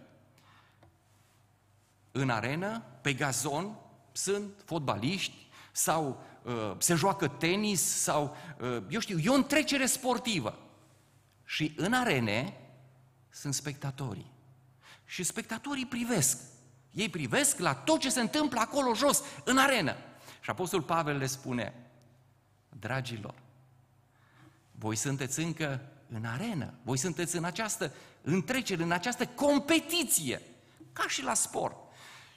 În 2.12 2.30
arenă, 2.30 2.82
pe 3.00 3.12
gazon, 3.12 3.76
sunt 4.12 4.50
fotbaliști 4.64 5.48
sau 5.72 6.22
uh, 6.42 6.74
se 6.78 6.94
joacă 6.94 7.28
tenis 7.28 7.82
sau, 7.82 8.36
uh, 8.60 8.82
eu 8.88 9.00
știu, 9.00 9.18
e 9.18 9.28
o 9.28 9.34
întrecere 9.34 9.86
sportivă. 9.86 10.58
Și 11.44 11.74
în 11.76 11.92
arene 11.92 12.56
sunt 13.30 13.54
spectatorii. 13.54 14.32
Și 15.04 15.22
spectatorii 15.22 15.86
privesc. 15.86 16.38
Ei 16.90 17.08
privesc 17.08 17.58
la 17.58 17.74
tot 17.74 18.00
ce 18.00 18.10
se 18.10 18.20
întâmplă 18.20 18.60
acolo 18.60 18.94
jos, 18.94 19.22
în 19.44 19.58
arenă. 19.58 19.96
Și 20.40 20.50
Apostol 20.50 20.82
Pavel 20.82 21.16
le 21.16 21.26
spune, 21.26 21.74
dragilor, 22.68 23.34
voi 24.70 24.96
sunteți 24.96 25.40
încă 25.40 25.80
în 26.08 26.24
arenă, 26.24 26.74
voi 26.82 26.98
sunteți 26.98 27.36
în 27.36 27.44
această 27.44 27.92
întrecere, 28.22 28.82
în 28.82 28.92
această 28.92 29.26
competiție, 29.26 30.42
ca 30.92 31.08
și 31.08 31.22
la 31.22 31.34
sport. 31.34 31.76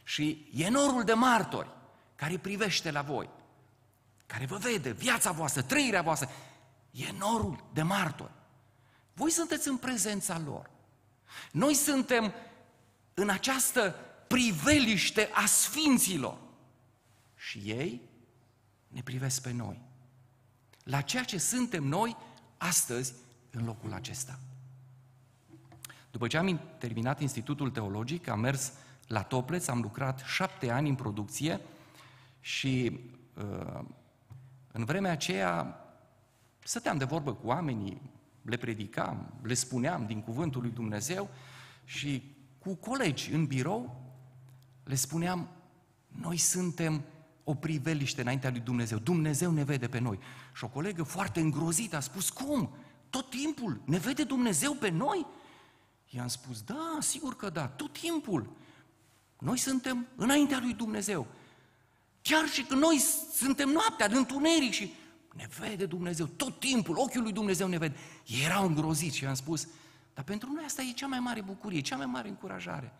Și 0.03 0.49
e 0.53 0.69
norul 0.69 1.03
de 1.03 1.13
martori 1.13 1.69
care 2.15 2.37
privește 2.37 2.91
la 2.91 3.01
voi, 3.01 3.29
care 4.25 4.45
vă 4.45 4.57
vede 4.57 4.91
viața 4.91 5.31
voastră, 5.31 5.61
trăirea 5.61 6.01
voastră, 6.01 6.29
e 6.91 7.11
norul 7.17 7.63
de 7.73 7.81
martori. 7.81 8.31
Voi 9.17 9.31
sunteți 9.31 9.67
în 9.67 9.77
prezența 9.77 10.41
lor. 10.45 10.69
Noi 11.51 11.73
suntem 11.73 12.33
în 13.13 13.29
această 13.29 13.95
priveliște 14.27 15.29
a 15.33 15.45
sfinților. 15.45 16.37
Și 17.35 17.57
ei 17.57 18.01
ne 18.87 19.01
privesc 19.01 19.41
pe 19.41 19.51
noi. 19.51 19.81
La 20.83 21.01
ceea 21.01 21.23
ce 21.23 21.37
suntem 21.37 21.83
noi 21.83 22.15
astăzi 22.57 23.13
în 23.51 23.65
locul 23.65 23.93
acesta. 23.93 24.39
După 26.11 26.27
ce 26.27 26.37
am 26.37 26.61
terminat 26.77 27.21
Institutul 27.21 27.71
Teologic, 27.71 28.27
am 28.27 28.39
mers 28.39 28.73
la 29.07 29.23
Topleț, 29.23 29.67
am 29.67 29.81
lucrat 29.81 30.19
șapte 30.25 30.69
ani 30.69 30.89
în 30.89 30.95
producție 30.95 31.61
și 32.39 32.99
uh, 33.33 33.79
în 34.71 34.85
vremea 34.85 35.11
aceea 35.11 35.85
stăteam 36.59 36.97
de 36.97 37.05
vorbă 37.05 37.33
cu 37.33 37.47
oamenii, 37.47 38.15
le 38.47 38.57
predicam, 38.57 39.33
le 39.41 39.53
spuneam 39.53 40.05
din 40.05 40.21
cuvântul 40.21 40.61
lui 40.61 40.71
Dumnezeu 40.71 41.29
și 41.83 42.35
cu 42.59 42.75
colegi 42.75 43.33
în 43.33 43.45
birou 43.45 44.01
le 44.83 44.95
spuneam, 44.95 45.49
noi 46.07 46.37
suntem 46.37 47.03
o 47.43 47.53
priveliște 47.53 48.21
înaintea 48.21 48.49
lui 48.49 48.59
Dumnezeu. 48.59 48.97
Dumnezeu 48.97 49.51
ne 49.51 49.63
vede 49.63 49.87
pe 49.87 49.99
noi. 49.99 50.19
Și 50.55 50.63
o 50.63 50.67
colegă 50.67 51.03
foarte 51.03 51.39
îngrozită 51.39 51.95
a 51.95 51.99
spus, 51.99 52.29
cum? 52.29 52.75
Tot 53.09 53.29
timpul 53.29 53.81
ne 53.85 53.97
vede 53.97 54.23
Dumnezeu 54.23 54.73
pe 54.73 54.89
noi? 54.89 55.25
I-am 56.09 56.27
spus, 56.27 56.61
da, 56.61 56.97
sigur 56.99 57.35
că 57.35 57.49
da, 57.49 57.67
tot 57.67 57.93
timpul. 57.93 58.55
Noi 59.39 59.57
suntem 59.57 60.07
înaintea 60.15 60.59
lui 60.59 60.73
Dumnezeu. 60.73 61.27
Chiar 62.21 62.47
și 62.47 62.63
când 62.63 62.81
noi 62.81 62.97
suntem 63.33 63.69
noaptea, 63.69 64.05
în 64.05 64.15
întuneric 64.15 64.71
și 64.71 64.93
ne 65.37 65.47
vede 65.59 65.85
Dumnezeu, 65.85 66.25
tot 66.25 66.59
timpul, 66.59 66.97
ochiul 66.97 67.21
lui 67.21 67.31
Dumnezeu 67.31 67.67
ne 67.67 67.77
vede. 67.77 67.95
Erau 68.43 68.65
îngrozit 68.65 69.13
și 69.13 69.25
am 69.25 69.33
spus, 69.33 69.67
dar 70.13 70.23
pentru 70.23 70.51
noi 70.51 70.63
asta 70.65 70.81
e 70.81 70.91
cea 70.91 71.07
mai 71.07 71.19
mare 71.19 71.41
bucurie, 71.41 71.81
cea 71.81 71.95
mai 71.95 72.05
mare 72.05 72.27
încurajare. 72.27 72.93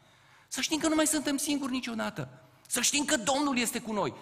Să 0.48 0.62
știm 0.62 0.79
că 0.79 0.88
nu 0.88 0.96
mai 0.96 1.08
suntem 1.08 1.38
singuri 1.38 1.72
niciodată. 1.72 2.29
Să 2.67 2.82
știm 2.82 3.06
că 3.06 3.17
Domnul 3.17 3.58
este 3.58 3.82
cu 3.82 3.94
noi. 3.94 4.13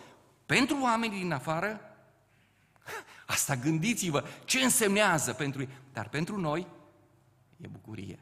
Pentru 0.45 0.81
oamenii 0.81 1.19
din 1.19 1.31
afară, 1.31 1.81
asta 3.25 3.55
gândiți-vă, 3.55 4.23
ce 4.45 4.59
însemnează 4.59 5.33
pentru 5.33 5.61
ei. 5.61 5.69
Dar 5.93 6.09
pentru 6.09 6.39
noi 6.39 6.67
e 7.57 7.67
bucurie. 7.67 8.19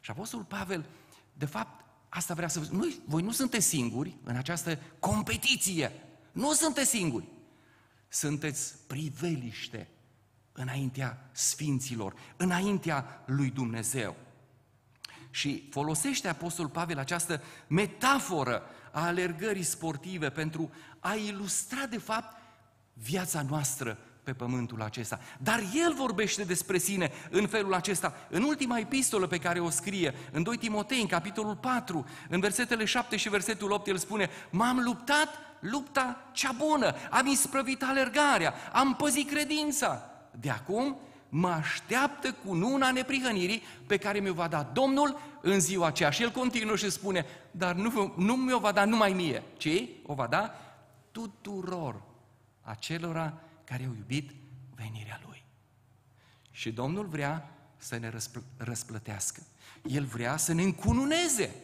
Și 0.00 0.10
Apostolul 0.10 0.44
Pavel, 0.44 0.84
de 1.32 1.46
fapt, 1.46 1.84
asta 2.08 2.34
vrea 2.34 2.48
să 2.48 2.60
vă 2.60 2.66
nu, 2.70 2.92
voi 3.04 3.22
nu 3.22 3.30
sunteți 3.30 3.66
singuri 3.66 4.16
în 4.24 4.36
această 4.36 4.78
competiție. 4.98 5.92
Nu 6.32 6.52
sunteți 6.52 6.90
singuri 6.90 7.24
sunteți 8.12 8.74
priveliște 8.86 9.88
înaintea 10.52 11.30
sfinților, 11.32 12.14
înaintea 12.36 13.22
lui 13.26 13.50
Dumnezeu. 13.50 14.16
Și 15.30 15.68
folosește 15.70 16.28
Apostol 16.28 16.68
Pavel 16.68 16.98
această 16.98 17.42
metaforă 17.66 18.62
a 18.92 19.06
alergării 19.06 19.62
sportive 19.62 20.30
pentru 20.30 20.70
a 21.00 21.14
ilustra, 21.14 21.86
de 21.86 21.98
fapt, 21.98 22.40
viața 22.92 23.42
noastră 23.42 23.98
pe 24.22 24.32
pământul 24.32 24.82
acesta. 24.82 25.20
Dar 25.38 25.60
el 25.74 25.94
vorbește 25.94 26.44
despre 26.44 26.78
sine 26.78 27.12
în 27.30 27.46
felul 27.46 27.74
acesta. 27.74 28.14
În 28.30 28.42
ultima 28.42 28.78
epistolă 28.78 29.26
pe 29.26 29.38
care 29.38 29.60
o 29.60 29.70
scrie, 29.70 30.14
în 30.32 30.42
2 30.42 30.56
Timotei, 30.56 31.00
în 31.00 31.06
capitolul 31.06 31.56
4, 31.56 32.06
în 32.28 32.40
versetele 32.40 32.84
7 32.84 33.16
și 33.16 33.28
versetul 33.28 33.70
8, 33.70 33.86
el 33.86 33.96
spune 33.96 34.30
M-am 34.50 34.78
luptat 34.78 35.51
lupta 35.62 36.28
cea 36.32 36.52
bună, 36.52 36.94
am 37.10 37.26
isprăvit 37.26 37.82
alergarea, 37.82 38.54
am 38.72 38.94
păzit 38.94 39.30
credința. 39.30 40.10
De 40.40 40.50
acum 40.50 40.96
mă 41.28 41.48
așteaptă 41.48 42.32
cu 42.32 42.54
nuna 42.54 42.90
neprihănirii 42.90 43.62
pe 43.86 43.96
care 43.96 44.18
mi-o 44.18 44.32
va 44.32 44.48
da 44.48 44.62
Domnul 44.62 45.20
în 45.40 45.60
ziua 45.60 45.86
aceea. 45.86 46.10
Și 46.10 46.22
el 46.22 46.30
continuă 46.30 46.76
și 46.76 46.90
spune, 46.90 47.26
dar 47.50 47.74
nu, 47.74 48.14
nu 48.16 48.36
mi-o 48.36 48.58
va 48.58 48.72
da 48.72 48.84
numai 48.84 49.12
mie, 49.12 49.42
ci 49.56 49.84
o 50.06 50.14
va 50.14 50.26
da 50.26 50.54
tuturor 51.10 52.02
acelora 52.62 53.34
care 53.64 53.84
au 53.84 53.94
iubit 53.98 54.30
venirea 54.74 55.20
Lui. 55.26 55.44
Și 56.50 56.72
Domnul 56.72 57.06
vrea 57.06 57.50
să 57.76 57.98
ne 57.98 58.12
răsplătească. 58.56 59.42
El 59.82 60.04
vrea 60.04 60.36
să 60.36 60.52
ne 60.52 60.62
încununeze 60.62 61.54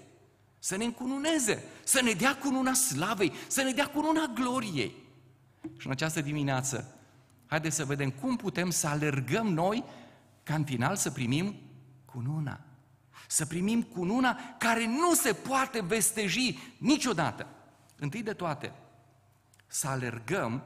să 0.59 0.77
ne 0.77 0.85
încununeze, 0.85 1.65
să 1.85 2.01
ne 2.03 2.13
dea 2.13 2.37
cununa 2.37 2.73
slavei, 2.73 3.33
să 3.47 3.63
ne 3.63 3.73
dea 3.73 3.87
cununa 3.87 4.31
gloriei. 4.35 4.95
Și 5.77 5.87
în 5.87 5.93
această 5.93 6.21
dimineață, 6.21 6.95
haideți 7.47 7.77
să 7.77 7.85
vedem 7.85 8.11
cum 8.11 8.37
putem 8.37 8.71
să 8.71 8.87
alergăm 8.87 9.47
noi 9.47 9.85
ca 10.43 10.55
în 10.55 10.65
final 10.65 10.97
să 10.97 11.11
primim 11.11 11.57
cununa. 12.05 12.61
Să 13.27 13.47
primim 13.47 13.83
cununa 13.83 14.39
care 14.59 14.87
nu 14.87 15.15
se 15.15 15.33
poate 15.33 15.83
vesteji 15.83 16.59
niciodată. 16.79 17.47
Întâi 17.97 18.23
de 18.23 18.33
toate, 18.33 18.73
să 19.67 19.89
alergăm 19.89 20.63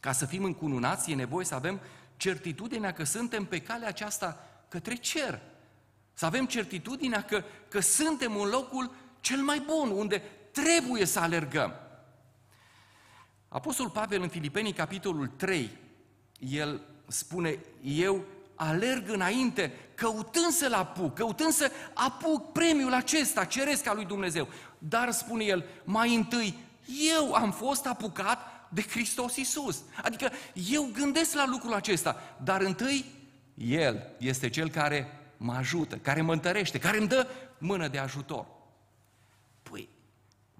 ca 0.00 0.12
să 0.12 0.26
fim 0.26 0.44
încununați, 0.44 1.10
e 1.10 1.14
nevoie 1.14 1.44
să 1.44 1.54
avem 1.54 1.80
certitudinea 2.16 2.92
că 2.92 3.04
suntem 3.04 3.44
pe 3.44 3.60
calea 3.60 3.88
aceasta 3.88 4.48
către 4.68 4.94
cer. 4.94 5.40
Să 6.12 6.26
avem 6.26 6.46
certitudinea 6.46 7.22
că, 7.22 7.44
că 7.68 7.80
suntem 7.80 8.36
în 8.36 8.48
locul 8.48 8.94
cel 9.24 9.42
mai 9.42 9.62
bun, 9.66 9.90
unde 9.90 10.22
trebuie 10.50 11.04
să 11.04 11.18
alergăm. 11.18 11.72
Apostol 13.48 13.90
Pavel 13.90 14.22
în 14.22 14.28
Filipenii, 14.28 14.72
capitolul 14.72 15.26
3, 15.26 15.70
el 16.38 16.80
spune, 17.06 17.58
eu 17.82 18.24
alerg 18.54 19.08
înainte, 19.08 19.72
căutând 19.94 20.52
să-l 20.52 20.72
apuc, 20.72 21.14
căutând 21.14 21.52
să 21.52 21.70
apuc 21.94 22.52
premiul 22.52 22.94
acesta 22.94 23.44
ceresc 23.44 23.86
al 23.86 23.96
lui 23.96 24.04
Dumnezeu. 24.04 24.48
Dar, 24.78 25.10
spune 25.10 25.44
el, 25.44 25.64
mai 25.84 26.14
întâi, 26.14 26.58
eu 27.16 27.32
am 27.32 27.52
fost 27.52 27.86
apucat 27.86 28.68
de 28.68 28.82
Hristos 28.82 29.36
Iisus. 29.36 29.82
Adică 30.02 30.30
eu 30.70 30.90
gândesc 30.92 31.34
la 31.34 31.46
lucrul 31.46 31.74
acesta, 31.74 32.36
dar 32.42 32.60
întâi 32.60 33.04
El 33.54 34.10
este 34.18 34.48
Cel 34.48 34.70
care 34.70 35.20
mă 35.36 35.52
ajută, 35.52 35.96
care 35.96 36.20
mă 36.20 36.32
întărește, 36.32 36.78
care 36.78 36.98
îmi 36.98 37.08
dă 37.08 37.26
mână 37.58 37.88
de 37.88 37.98
ajutor. 37.98 38.46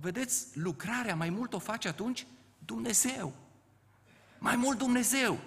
Păi, 0.00 0.10
vedeți, 0.10 0.46
lucrarea 0.58 1.14
mai 1.14 1.30
mult 1.30 1.52
o 1.52 1.58
face 1.58 1.88
atunci 1.88 2.26
Dumnezeu. 2.58 3.32
Mai 4.38 4.56
mult 4.56 4.78
Dumnezeu. 4.78 5.38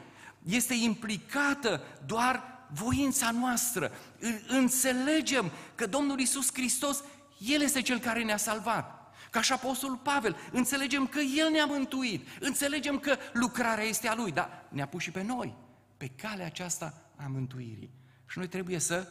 Este 0.44 0.74
implicată 0.74 1.82
doar 2.06 2.44
voința 2.74 3.32
noastră. 3.32 3.92
Înțelegem 4.48 5.52
că 5.76 5.86
Domnul 5.86 6.20
Isus 6.20 6.54
Hristos, 6.54 7.04
El 7.40 7.62
este 7.62 7.82
Cel 7.82 8.00
care 8.00 8.24
ne-a 8.24 8.38
salvat. 8.38 8.98
Ca 9.32 9.42
și 9.42 9.52
Apostolul 9.52 9.98
Pavel, 9.98 10.36
înțelegem 10.52 11.08
că 11.08 11.20
El 11.20 11.52
ne-a 11.52 11.66
mântuit, 11.66 12.28
înțelegem 12.40 13.00
că 13.00 13.16
lucrarea 13.34 13.84
este 13.84 14.08
a 14.08 14.16
Lui, 14.16 14.32
dar 14.32 14.66
ne-a 14.70 14.88
pus 14.88 15.02
și 15.02 15.12
pe 15.12 15.24
noi, 15.24 15.56
pe 15.98 16.08
calea 16.08 16.46
aceasta 16.46 17.12
a 17.16 17.28
mântuirii. 17.28 17.92
Și 18.28 18.38
noi 18.38 18.48
trebuie 18.48 18.80
să 18.80 19.08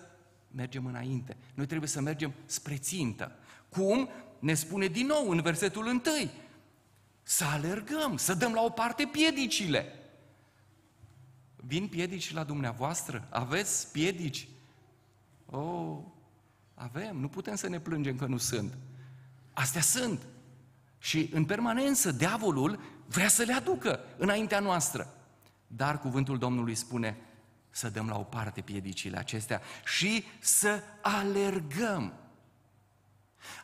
mergem 0.51 0.87
înainte, 0.87 1.37
noi 1.55 1.67
trebuie 1.67 1.89
să 1.89 2.01
mergem 2.01 2.33
spre 2.47 2.77
țintă. 2.77 3.39
Cum? 3.69 4.09
Ne 4.39 4.55
spune 4.55 4.87
din 4.87 5.07
nou 5.07 5.31
în 5.31 5.41
versetul 5.41 5.87
întâi, 5.87 6.31
să 7.23 7.45
alergăm, 7.45 8.17
să 8.17 8.35
dăm 8.35 8.53
la 8.53 8.63
o 8.63 8.71
parte 8.71 9.09
piedicile. 9.13 9.93
Vin 11.57 11.89
piedici 11.89 12.33
la 12.33 12.45
dumneavoastră? 12.45 13.29
Aveți 13.31 13.93
piedici? 13.93 14.49
Oh, 15.47 15.99
avem, 16.75 17.17
nu 17.17 17.29
putem 17.29 17.55
să 17.55 17.69
ne 17.69 17.81
plângem 17.81 18.17
că 18.17 18.27
nu 18.27 18.37
sunt. 18.37 18.79
Astea 19.53 19.81
sunt. 19.81 20.23
Și 20.99 21.31
în 21.33 21.45
permanență, 21.45 22.13
diavolul 22.13 22.81
vrea 23.07 23.29
să 23.29 23.43
le 23.43 23.53
aducă 23.53 24.01
înaintea 24.17 24.61
noastră. 24.61 25.15
Dar 25.67 25.99
cuvântul 25.99 26.39
Domnului 26.39 26.75
spune 26.75 27.17
să 27.71 27.89
dăm 27.89 28.09
la 28.09 28.19
o 28.19 28.23
parte 28.23 28.61
piedicile 28.61 29.19
acestea 29.19 29.61
și 29.85 30.25
să 30.39 30.83
alergăm. 31.03 32.13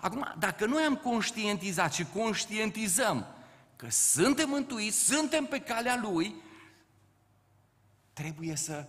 Acum, 0.00 0.34
dacă 0.38 0.66
noi 0.66 0.82
am 0.82 0.96
conștientizat 0.96 1.92
și 1.92 2.04
conștientizăm 2.04 3.26
că 3.76 3.90
suntem 3.90 4.48
mântuiți, 4.48 5.04
suntem 5.04 5.44
pe 5.44 5.60
calea 5.60 5.96
Lui, 6.02 6.34
trebuie 8.12 8.56
să 8.56 8.86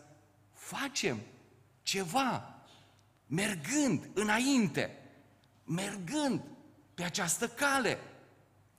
facem 0.54 1.20
ceva, 1.82 2.56
mergând 3.28 4.10
înainte, 4.14 4.98
mergând 5.64 6.42
pe 6.94 7.04
această 7.04 7.48
cale, 7.48 8.00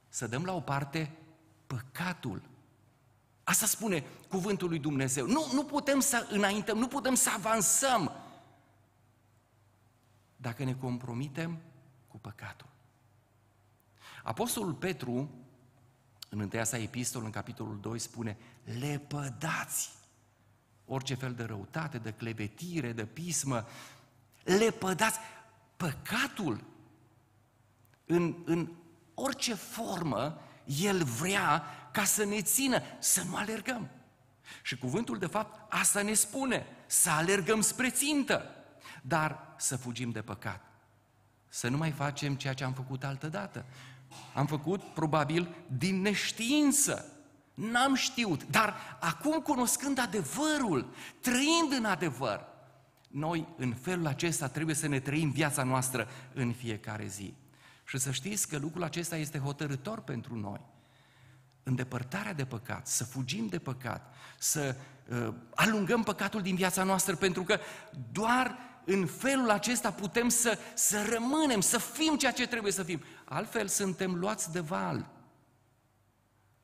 să 0.08 0.26
dăm 0.26 0.44
la 0.44 0.54
o 0.54 0.60
parte 0.60 1.12
păcatul. 1.66 2.42
Asta 3.44 3.66
spune 3.66 4.04
cuvântul 4.28 4.68
lui 4.68 4.78
Dumnezeu. 4.78 5.26
Nu, 5.26 5.46
nu 5.52 5.64
putem 5.64 6.00
să 6.00 6.26
înaintăm, 6.30 6.78
nu 6.78 6.88
putem 6.88 7.14
să 7.14 7.30
avansăm 7.30 8.12
dacă 10.36 10.64
ne 10.64 10.74
compromitem 10.74 11.50
cu 11.50 11.73
păcatul. 12.24 12.66
Apostolul 14.22 14.74
Petru, 14.74 15.30
în 16.28 16.40
întâia 16.40 16.64
sa 16.64 16.78
epistol, 16.78 17.24
în 17.24 17.30
capitolul 17.30 17.80
2, 17.80 17.98
spune, 17.98 18.36
lepădați 18.80 19.90
orice 20.86 21.14
fel 21.14 21.34
de 21.34 21.42
răutate, 21.42 21.98
de 21.98 22.12
clevetire, 22.12 22.92
de 22.92 23.04
pismă, 23.04 23.66
lepădați. 24.42 25.18
Păcatul 25.76 26.64
în, 28.06 28.36
în 28.44 28.70
orice 29.14 29.54
formă, 29.54 30.40
El 30.64 31.04
vrea 31.04 31.64
ca 31.92 32.04
să 32.04 32.24
ne 32.24 32.42
țină, 32.42 32.82
să 32.98 33.22
nu 33.22 33.36
alergăm. 33.36 33.90
Și 34.62 34.78
cuvântul, 34.78 35.18
de 35.18 35.26
fapt, 35.26 35.72
asta 35.72 36.02
ne 36.02 36.14
spune, 36.14 36.66
să 36.86 37.10
alergăm 37.10 37.60
spre 37.60 37.90
țintă, 37.90 38.50
dar 39.02 39.54
să 39.56 39.76
fugim 39.76 40.10
de 40.10 40.22
păcat. 40.22 40.73
Să 41.54 41.68
nu 41.68 41.76
mai 41.76 41.90
facem 41.90 42.34
ceea 42.34 42.52
ce 42.52 42.64
am 42.64 42.72
făcut 42.72 43.04
altă 43.04 43.28
dată. 43.28 43.64
Am 44.34 44.46
făcut, 44.46 44.82
probabil, 44.82 45.54
din 45.66 46.00
neștiință. 46.00 47.12
N-am 47.54 47.94
știut, 47.94 48.44
dar 48.50 48.74
acum 49.00 49.40
cunoscând 49.40 49.98
adevărul, 49.98 50.94
trăind 51.20 51.72
în 51.78 51.84
adevăr, 51.84 52.46
noi 53.08 53.48
în 53.56 53.74
felul 53.74 54.06
acesta 54.06 54.48
trebuie 54.48 54.74
să 54.74 54.88
ne 54.88 55.00
trăim 55.00 55.30
viața 55.30 55.62
noastră 55.62 56.08
în 56.32 56.52
fiecare 56.52 57.06
zi. 57.06 57.34
Și 57.84 57.98
să 57.98 58.10
știți 58.10 58.48
că 58.48 58.58
lucrul 58.58 58.82
acesta 58.82 59.16
este 59.16 59.38
hotărător 59.38 60.00
pentru 60.00 60.36
noi. 60.36 60.60
Îndepărtarea 61.62 62.32
de 62.32 62.44
păcat, 62.44 62.86
să 62.86 63.04
fugim 63.04 63.46
de 63.46 63.58
păcat, 63.58 64.14
să 64.38 64.76
uh, 65.08 65.34
alungăm 65.54 66.02
păcatul 66.02 66.42
din 66.42 66.54
viața 66.54 66.82
noastră, 66.82 67.16
pentru 67.16 67.42
că 67.42 67.58
doar 68.12 68.72
în 68.84 69.06
felul 69.06 69.50
acesta 69.50 69.92
putem 69.92 70.28
să, 70.28 70.58
să 70.74 71.06
rămânem, 71.08 71.60
să 71.60 71.78
fim 71.78 72.16
ceea 72.16 72.32
ce 72.32 72.46
trebuie 72.46 72.72
să 72.72 72.82
fim. 72.82 73.00
Altfel 73.24 73.68
suntem 73.68 74.14
luați 74.14 74.52
de 74.52 74.60
val 74.60 75.10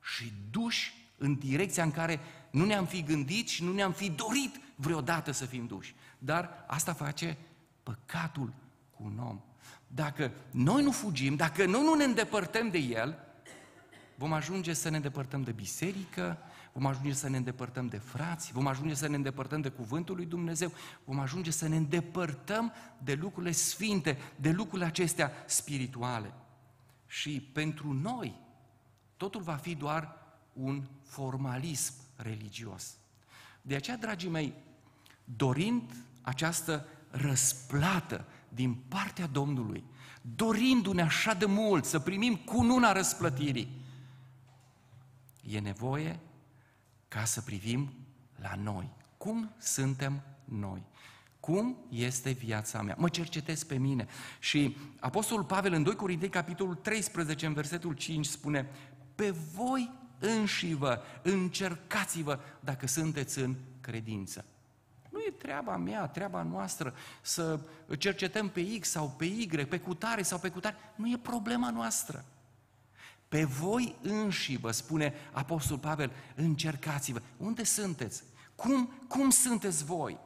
și 0.02 0.32
duși 0.50 1.08
în 1.16 1.38
direcția 1.38 1.82
în 1.82 1.90
care 1.90 2.20
nu 2.50 2.64
ne-am 2.64 2.86
fi 2.86 3.02
gândit 3.02 3.48
și 3.48 3.64
nu 3.64 3.72
ne-am 3.72 3.92
fi 3.92 4.10
dorit 4.10 4.60
vreodată 4.74 5.30
să 5.30 5.44
fim 5.44 5.66
duși. 5.66 5.94
Dar 6.18 6.64
asta 6.66 6.92
face 6.92 7.36
păcatul 7.82 8.52
cu 8.90 9.02
un 9.04 9.18
om. 9.18 9.40
Dacă 9.86 10.32
noi 10.50 10.82
nu 10.82 10.90
fugim, 10.90 11.36
dacă 11.36 11.66
noi 11.66 11.82
nu 11.82 11.94
ne 11.94 12.04
îndepărtăm 12.04 12.70
de 12.70 12.78
El, 12.78 13.18
vom 14.20 14.32
ajunge 14.32 14.72
să 14.72 14.88
ne 14.88 14.96
îndepărtăm 14.96 15.42
de 15.42 15.52
biserică, 15.52 16.38
vom 16.72 16.86
ajunge 16.86 17.12
să 17.12 17.28
ne 17.28 17.36
îndepărtăm 17.36 17.86
de 17.86 17.96
frați, 17.96 18.52
vom 18.52 18.66
ajunge 18.66 18.94
să 18.94 19.08
ne 19.08 19.16
îndepărtăm 19.16 19.60
de 19.60 19.68
Cuvântul 19.68 20.16
lui 20.16 20.26
Dumnezeu, 20.26 20.72
vom 21.04 21.18
ajunge 21.18 21.50
să 21.50 21.68
ne 21.68 21.76
îndepărtăm 21.76 22.72
de 22.98 23.14
lucrurile 23.14 23.52
sfinte, 23.52 24.18
de 24.36 24.50
lucrurile 24.50 24.86
acestea 24.86 25.32
spirituale. 25.46 26.32
Și 27.06 27.40
pentru 27.52 27.92
noi, 27.92 28.40
totul 29.16 29.40
va 29.40 29.54
fi 29.54 29.74
doar 29.74 30.16
un 30.52 30.82
formalism 31.02 31.94
religios. 32.16 32.96
De 33.62 33.74
aceea, 33.74 33.96
dragii 33.96 34.30
mei, 34.30 34.54
dorind 35.24 35.94
această 36.20 36.86
răsplată 37.10 38.24
din 38.48 38.74
partea 38.74 39.26
Domnului, 39.26 39.84
dorindu-ne 40.20 41.02
așa 41.02 41.34
de 41.34 41.46
mult 41.46 41.84
să 41.84 41.98
primim 41.98 42.36
cununa 42.36 42.92
răsplătirii, 42.92 43.79
e 45.46 45.58
nevoie 45.58 46.20
ca 47.08 47.24
să 47.24 47.40
privim 47.40 47.92
la 48.36 48.54
noi. 48.54 48.90
Cum 49.16 49.50
suntem 49.58 50.22
noi? 50.44 50.82
Cum 51.40 51.76
este 51.90 52.30
viața 52.30 52.82
mea? 52.82 52.94
Mă 52.98 53.08
cercetez 53.08 53.62
pe 53.62 53.78
mine. 53.78 54.06
Și 54.38 54.76
Apostolul 55.00 55.44
Pavel 55.44 55.72
în 55.72 55.82
2 55.82 55.94
Corinteni, 55.94 56.30
capitolul 56.30 56.74
13, 56.74 57.46
în 57.46 57.52
versetul 57.52 57.92
5, 57.92 58.26
spune 58.26 58.68
Pe 59.14 59.30
voi 59.30 59.90
înșivă, 60.18 61.02
încercați-vă 61.22 62.38
dacă 62.60 62.86
sunteți 62.86 63.38
în 63.38 63.54
credință. 63.80 64.44
Nu 65.10 65.18
e 65.20 65.30
treaba 65.30 65.76
mea, 65.76 66.06
treaba 66.06 66.42
noastră 66.42 66.94
să 67.20 67.60
cercetăm 67.98 68.48
pe 68.48 68.78
X 68.78 68.88
sau 68.88 69.14
pe 69.18 69.24
Y, 69.24 69.46
pe 69.68 69.78
cutare 69.78 70.22
sau 70.22 70.38
pe 70.38 70.48
cutare. 70.48 70.76
Nu 70.94 71.08
e 71.10 71.18
problema 71.22 71.70
noastră. 71.70 72.24
Pe 73.30 73.44
voi 73.44 73.96
înși, 74.02 74.56
vă 74.56 74.70
spune 74.70 75.14
Apostol 75.32 75.78
Pavel, 75.78 76.12
încercați-vă. 76.34 77.22
Unde 77.36 77.64
sunteți? 77.64 78.22
Cum, 78.54 78.90
cum 79.08 79.30
sunteți 79.30 79.84
voi? 79.84 80.18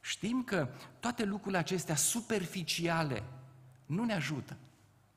Știm 0.00 0.42
că 0.42 0.68
toate 1.00 1.24
lucrurile 1.24 1.58
acestea 1.58 1.96
superficiale 1.96 3.22
nu 3.86 4.04
ne 4.04 4.14
ajută. 4.14 4.56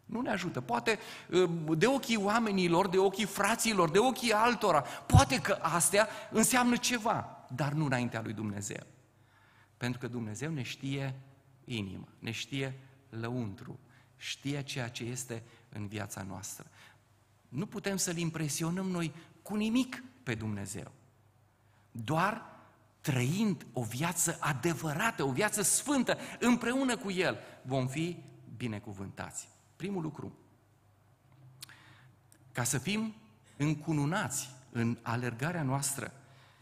Nu 0.06 0.22
ne 0.22 0.30
ajută. 0.30 0.62
Poate 0.62 1.00
ă, 1.32 1.48
de 1.76 1.86
ochii 1.86 2.18
oamenilor, 2.18 2.88
de 2.88 2.98
ochii 2.98 3.26
fraților, 3.26 3.90
de 3.92 4.00
ochii 4.00 4.32
altora, 4.32 4.82
poate 4.82 5.42
că 5.42 5.58
astea 5.62 6.08
înseamnă 6.32 6.76
ceva, 6.76 7.46
dar 7.56 7.74
nu 7.74 7.86
înaintea 7.86 8.22
lui 8.22 8.34
Dumnezeu. 8.34 8.86
Pentru 9.78 10.00
că 10.00 10.08
Dumnezeu 10.08 10.52
ne 10.52 10.62
știe 10.62 11.20
inima, 11.66 12.08
ne 12.20 12.32
știe 12.32 12.80
lăuntru, 13.10 13.80
știe 14.18 14.62
ceea 14.62 14.90
ce 14.90 15.04
este 15.04 15.44
în 15.70 15.88
viața 15.88 16.24
noastră. 16.24 16.66
Nu 17.56 17.66
putem 17.66 17.98
să-L 17.98 18.18
impresionăm 18.18 18.88
noi 18.88 19.14
cu 19.42 19.56
nimic 19.56 20.04
pe 20.24 20.36
Dumnezeu. 20.36 20.92
Doar 21.92 22.46
trăind 23.02 23.66
o 23.74 23.84
viață 23.84 24.38
adevărată, 24.40 25.24
o 25.24 25.32
viață 25.32 25.62
sfântă, 25.62 26.18
împreună 26.40 26.98
cu 26.98 27.12
El, 27.12 27.38
vom 27.62 27.88
fi 27.88 28.18
binecuvântați. 28.58 29.48
Primul 29.76 30.02
lucru, 30.02 30.38
ca 32.52 32.64
să 32.64 32.78
fim 32.78 33.14
încununați 33.58 34.50
în 34.72 34.98
alergarea 35.02 35.64
noastră, 35.64 36.14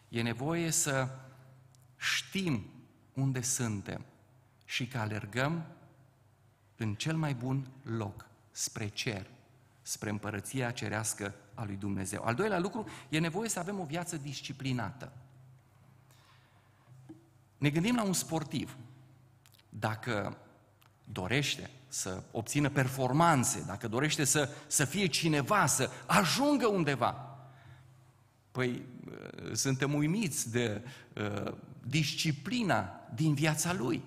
e 0.10 0.22
nevoie 0.22 0.72
să 0.72 1.10
știm 1.98 2.66
unde 3.14 3.42
suntem 3.42 4.06
și 4.66 4.88
că 4.88 4.98
alergăm 4.98 5.66
în 6.76 6.96
cel 6.96 7.16
mai 7.16 7.34
bun 7.34 7.68
loc, 7.84 8.26
spre 8.52 8.88
cer, 8.88 9.33
spre 9.84 10.10
împărăția 10.10 10.72
cerească 10.72 11.36
a 11.54 11.64
lui 11.66 11.76
Dumnezeu. 11.76 12.24
Al 12.24 12.36
doilea 12.36 12.60
lucru, 12.60 12.86
e 13.10 13.20
nevoie 13.20 13.50
să 13.50 13.60
avem 13.60 13.80
o 13.80 13.86
viață 13.86 14.18
disciplinată. 14.18 15.12
Ne 17.58 17.70
gândim 17.70 17.96
la 17.96 18.04
un 18.04 18.14
sportiv. 18.14 18.78
Dacă 19.70 20.38
dorește 21.04 21.70
să 21.88 22.24
obțină 22.32 22.70
performanțe, 22.70 23.64
dacă 23.66 23.88
dorește 23.88 24.24
să, 24.24 24.50
să 24.68 24.86
fie 24.86 25.06
cineva, 25.06 25.66
să 25.66 25.90
ajungă 26.06 26.68
undeva, 26.68 27.38
păi 28.52 28.86
uh, 29.06 29.54
suntem 29.54 29.94
uimiți 29.94 30.52
de 30.52 30.84
uh, 31.16 31.54
disciplina 31.84 33.02
din 33.14 33.34
viața 33.34 33.74
lui. 33.74 34.04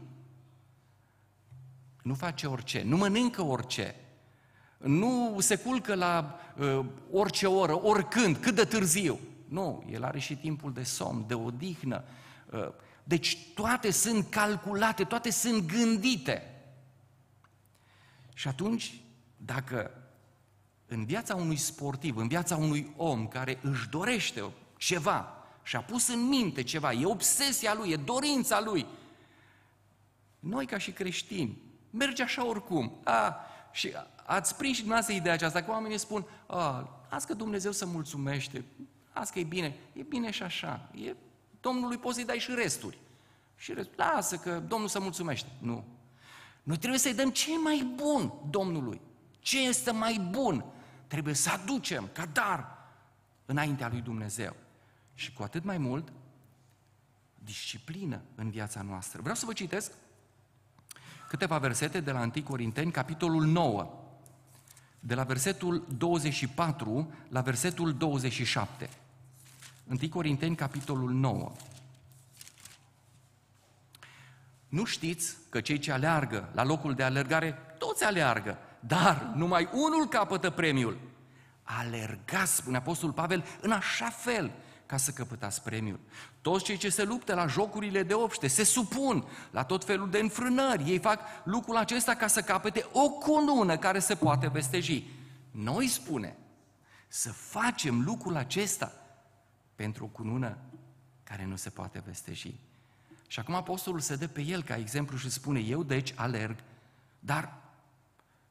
Nu 2.02 2.14
face 2.14 2.46
orice, 2.46 2.82
nu 2.82 2.96
mănâncă 2.96 3.42
orice, 3.42 3.94
nu 4.78 5.36
se 5.40 5.56
culcă 5.56 5.94
la 5.94 6.40
uh, 6.56 6.84
orice 7.10 7.46
oră, 7.46 7.82
oricând, 7.82 8.36
cât 8.36 8.54
de 8.54 8.64
târziu. 8.64 9.18
Nu, 9.48 9.84
el 9.90 10.04
are 10.04 10.18
și 10.18 10.36
timpul 10.36 10.72
de 10.72 10.82
somn, 10.82 11.24
de 11.26 11.34
odihnă. 11.34 12.04
Uh, 12.50 12.68
deci 13.04 13.38
toate 13.54 13.90
sunt 13.90 14.30
calculate, 14.30 15.04
toate 15.04 15.30
sunt 15.30 15.66
gândite. 15.66 16.50
Și 18.34 18.48
atunci, 18.48 19.00
dacă 19.36 19.90
în 20.86 21.04
viața 21.04 21.34
unui 21.34 21.56
sportiv, 21.56 22.16
în 22.16 22.28
viața 22.28 22.56
unui 22.56 22.92
om 22.96 23.28
care 23.28 23.58
își 23.62 23.88
dorește 23.88 24.44
ceva 24.76 25.32
și 25.62 25.76
a 25.76 25.80
pus 25.80 26.08
în 26.08 26.28
minte 26.28 26.62
ceva, 26.62 26.92
e 26.92 27.04
obsesia 27.04 27.74
lui, 27.74 27.90
e 27.90 27.96
dorința 27.96 28.60
lui, 28.60 28.86
noi 30.38 30.66
ca 30.66 30.78
și 30.78 30.90
creștini, 30.90 31.58
merge 31.90 32.22
așa 32.22 32.46
oricum. 32.46 33.00
A, 33.04 33.36
și 33.72 33.92
ați 34.26 34.56
prins 34.56 34.74
și 34.74 34.80
dumneavoastră 34.80 35.16
ideea 35.16 35.34
aceasta, 35.34 35.62
că 35.62 35.70
oamenii 35.70 35.98
spun, 35.98 36.26
a, 36.46 36.90
azi 37.08 37.26
că 37.26 37.34
Dumnezeu 37.34 37.72
să 37.72 37.86
mulțumește, 37.86 38.64
azi 39.12 39.32
că 39.32 39.38
e 39.38 39.44
bine, 39.44 39.76
e 39.92 40.02
bine 40.02 40.30
și 40.30 40.42
așa, 40.42 40.90
e, 40.94 41.14
Domnului 41.60 41.96
poți 41.96 42.14
să-i 42.14 42.24
dai 42.24 42.38
și 42.38 42.54
resturi. 42.54 42.98
Și 43.56 43.72
restul, 43.72 43.94
lasă 43.96 44.36
că 44.36 44.58
Domnul 44.58 44.88
să 44.88 45.00
mulțumește. 45.00 45.48
Nu. 45.58 45.84
Noi 46.62 46.76
trebuie 46.76 47.00
să-i 47.00 47.14
dăm 47.14 47.30
ce 47.30 47.50
mai 47.62 47.92
bun 47.94 48.32
Domnului. 48.50 49.00
Ce 49.38 49.66
este 49.66 49.90
mai 49.90 50.26
bun? 50.30 50.64
Trebuie 51.06 51.34
să 51.34 51.50
aducem 51.50 52.08
ca 52.12 52.26
dar 52.26 52.78
înaintea 53.46 53.88
lui 53.88 54.00
Dumnezeu. 54.00 54.56
Și 55.14 55.32
cu 55.32 55.42
atât 55.42 55.64
mai 55.64 55.78
mult, 55.78 56.12
disciplină 57.44 58.20
în 58.34 58.50
viața 58.50 58.82
noastră. 58.82 59.20
Vreau 59.20 59.36
să 59.36 59.46
vă 59.46 59.52
citesc 59.52 59.92
câteva 61.28 61.58
versete 61.58 62.00
de 62.00 62.10
la 62.10 62.20
1 62.20 62.42
Corinteni, 62.44 62.90
capitolul 62.90 63.44
9, 63.44 64.05
de 65.06 65.14
la 65.14 65.22
versetul 65.22 65.84
24 65.98 67.12
la 67.28 67.40
versetul 67.40 67.94
27. 67.94 68.90
1 69.88 69.98
Corinteni, 70.10 70.56
capitolul 70.56 71.10
9. 71.10 71.52
Nu 74.68 74.84
știți 74.84 75.36
că 75.48 75.60
cei 75.60 75.78
ce 75.78 75.92
aleargă 75.92 76.48
la 76.52 76.64
locul 76.64 76.94
de 76.94 77.02
alergare, 77.02 77.58
toți 77.78 78.04
aleargă, 78.04 78.58
dar 78.80 79.32
numai 79.34 79.68
unul 79.72 80.08
capătă 80.08 80.50
premiul. 80.50 80.98
Alergați, 81.62 82.54
spune 82.54 82.76
Apostol 82.76 83.12
Pavel, 83.12 83.44
în 83.60 83.70
așa 83.70 84.08
fel 84.08 84.50
ca 84.86 84.96
să 84.96 85.10
căpătați 85.10 85.62
premiul. 85.62 86.00
Toți 86.46 86.64
cei 86.64 86.76
ce 86.76 86.88
se 86.88 87.04
luptă 87.04 87.34
la 87.34 87.46
jocurile 87.46 88.02
de 88.02 88.14
obște 88.14 88.46
se 88.46 88.64
supun 88.64 89.24
la 89.50 89.64
tot 89.64 89.84
felul 89.84 90.10
de 90.10 90.18
înfrânări. 90.18 90.90
Ei 90.90 90.98
fac 90.98 91.20
lucrul 91.44 91.76
acesta 91.76 92.14
ca 92.14 92.26
să 92.26 92.42
capete 92.42 92.86
o 92.92 93.08
cunună 93.10 93.76
care 93.76 93.98
se 93.98 94.14
poate 94.14 94.48
vesteji. 94.48 95.10
Noi 95.50 95.86
spune 95.86 96.36
să 97.08 97.32
facem 97.32 98.02
lucrul 98.04 98.36
acesta 98.36 98.92
pentru 99.74 100.04
o 100.04 100.06
cunună 100.06 100.58
care 101.24 101.44
nu 101.44 101.56
se 101.56 101.70
poate 101.70 102.02
vesteji. 102.06 102.54
Și 103.26 103.38
acum 103.38 103.54
apostolul 103.54 104.00
se 104.00 104.16
dă 104.16 104.26
pe 104.26 104.42
el 104.42 104.62
ca 104.62 104.76
exemplu 104.76 105.16
și 105.16 105.30
spune, 105.30 105.60
eu 105.60 105.82
deci 105.82 106.12
alerg, 106.16 106.56
dar 107.18 107.54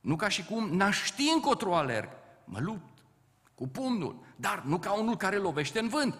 nu 0.01 0.15
ca 0.15 0.27
și 0.27 0.45
cum 0.45 0.75
n-aș 0.75 1.03
ști 1.03 1.31
încotro 1.34 1.75
alerg, 1.75 2.10
mă 2.45 2.60
lupt 2.60 2.99
cu 3.53 3.67
pumnul, 3.67 4.25
dar 4.36 4.63
nu 4.65 4.79
ca 4.79 4.91
unul 4.91 5.17
care 5.17 5.38
lovește 5.38 5.79
în 5.79 5.88
vânt. 5.88 6.15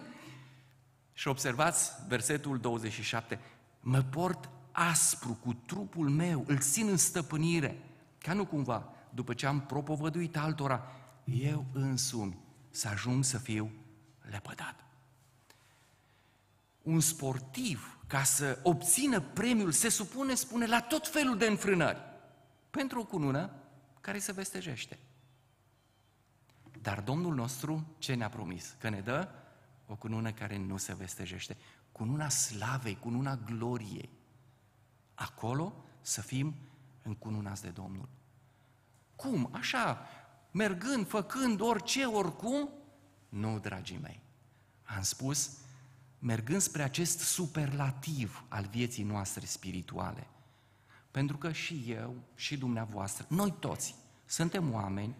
Și 1.18 1.28
observați 1.28 1.90
versetul 2.08 2.58
27, 2.58 3.40
mă 3.80 4.02
port 4.02 4.50
aspru 4.72 5.32
cu 5.32 5.54
trupul 5.54 6.08
meu, 6.08 6.44
îl 6.46 6.58
țin 6.58 6.88
în 6.88 6.96
stăpânire, 6.96 7.82
ca 8.18 8.32
nu 8.32 8.46
cumva, 8.46 8.88
după 9.10 9.34
ce 9.34 9.46
am 9.46 9.60
propovăduit 9.60 10.36
altora, 10.36 10.92
eu 11.24 11.64
însumi 11.72 12.38
să 12.70 12.88
ajung 12.88 13.24
să 13.24 13.38
fiu 13.38 13.72
lepădat. 14.30 14.84
Un 16.82 17.00
sportiv, 17.00 17.98
ca 18.06 18.22
să 18.22 18.58
obțină 18.62 19.20
premiul, 19.20 19.72
se 19.72 19.88
supune, 19.88 20.34
spune, 20.34 20.66
la 20.66 20.80
tot 20.80 21.08
felul 21.08 21.38
de 21.38 21.46
înfrânări, 21.46 22.00
pentru 22.70 23.00
o 23.00 23.04
cunună 23.04 23.50
care 24.00 24.18
se 24.18 24.32
vestejește. 24.32 24.98
Dar 26.80 27.00
Domnul 27.00 27.34
nostru 27.34 27.94
ce 27.98 28.14
ne-a 28.14 28.28
promis? 28.28 28.76
Că 28.78 28.88
ne 28.88 29.00
dă 29.00 29.28
o 29.86 29.94
cunună 29.94 30.32
care 30.32 30.56
nu 30.56 30.76
se 30.76 30.94
vestejește. 30.94 31.56
Cununa 31.92 32.28
slavei, 32.28 32.98
cununa 32.98 33.36
gloriei. 33.36 34.10
Acolo 35.14 35.84
să 36.00 36.20
fim 36.20 36.54
încununați 37.02 37.62
de 37.62 37.68
Domnul. 37.68 38.08
Cum? 39.16 39.48
Așa, 39.52 40.06
mergând, 40.50 41.08
făcând 41.08 41.60
orice, 41.60 42.04
oricum? 42.04 42.68
Nu, 43.28 43.58
dragii 43.58 43.98
mei. 43.98 44.22
Am 44.82 45.02
spus, 45.02 45.58
mergând 46.18 46.60
spre 46.60 46.82
acest 46.82 47.18
superlativ 47.18 48.44
al 48.48 48.64
vieții 48.64 49.04
noastre 49.04 49.46
spirituale. 49.46 50.26
Pentru 51.10 51.36
că 51.36 51.52
și 51.52 51.84
eu, 51.88 52.14
și 52.34 52.56
dumneavoastră, 52.56 53.26
noi 53.28 53.54
toți, 53.58 53.94
suntem 54.24 54.72
oameni 54.72 55.16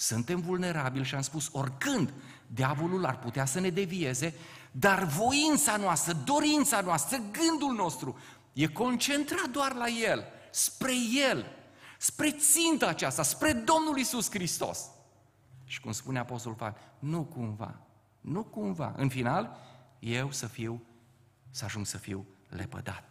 suntem 0.00 0.40
vulnerabili 0.40 1.04
și 1.04 1.14
am 1.14 1.20
spus, 1.20 1.48
oricând 1.52 2.12
diavolul 2.46 3.04
ar 3.04 3.18
putea 3.18 3.44
să 3.44 3.60
ne 3.60 3.70
devieze, 3.70 4.34
dar 4.70 5.04
voința 5.04 5.76
noastră, 5.76 6.12
dorința 6.12 6.80
noastră, 6.80 7.16
gândul 7.16 7.74
nostru 7.74 8.18
e 8.52 8.66
concentrat 8.66 9.50
doar 9.50 9.74
la 9.74 9.88
El, 9.88 10.24
spre 10.50 10.92
El, 11.30 11.46
spre 11.98 12.30
ținta 12.30 12.86
aceasta, 12.86 13.22
spre 13.22 13.52
Domnul 13.52 13.98
Isus 13.98 14.30
Hristos. 14.30 14.88
Și 15.64 15.80
cum 15.80 15.92
spune 15.92 16.18
Apostolul 16.18 16.56
Pavel, 16.56 16.80
nu 16.98 17.22
cumva, 17.24 17.80
nu 18.20 18.42
cumva, 18.42 18.94
în 18.96 19.08
final, 19.08 19.58
eu 19.98 20.32
să 20.32 20.46
fiu, 20.46 20.82
să 21.50 21.64
ajung 21.64 21.86
să 21.86 21.98
fiu 21.98 22.26
lepădat. 22.48 23.04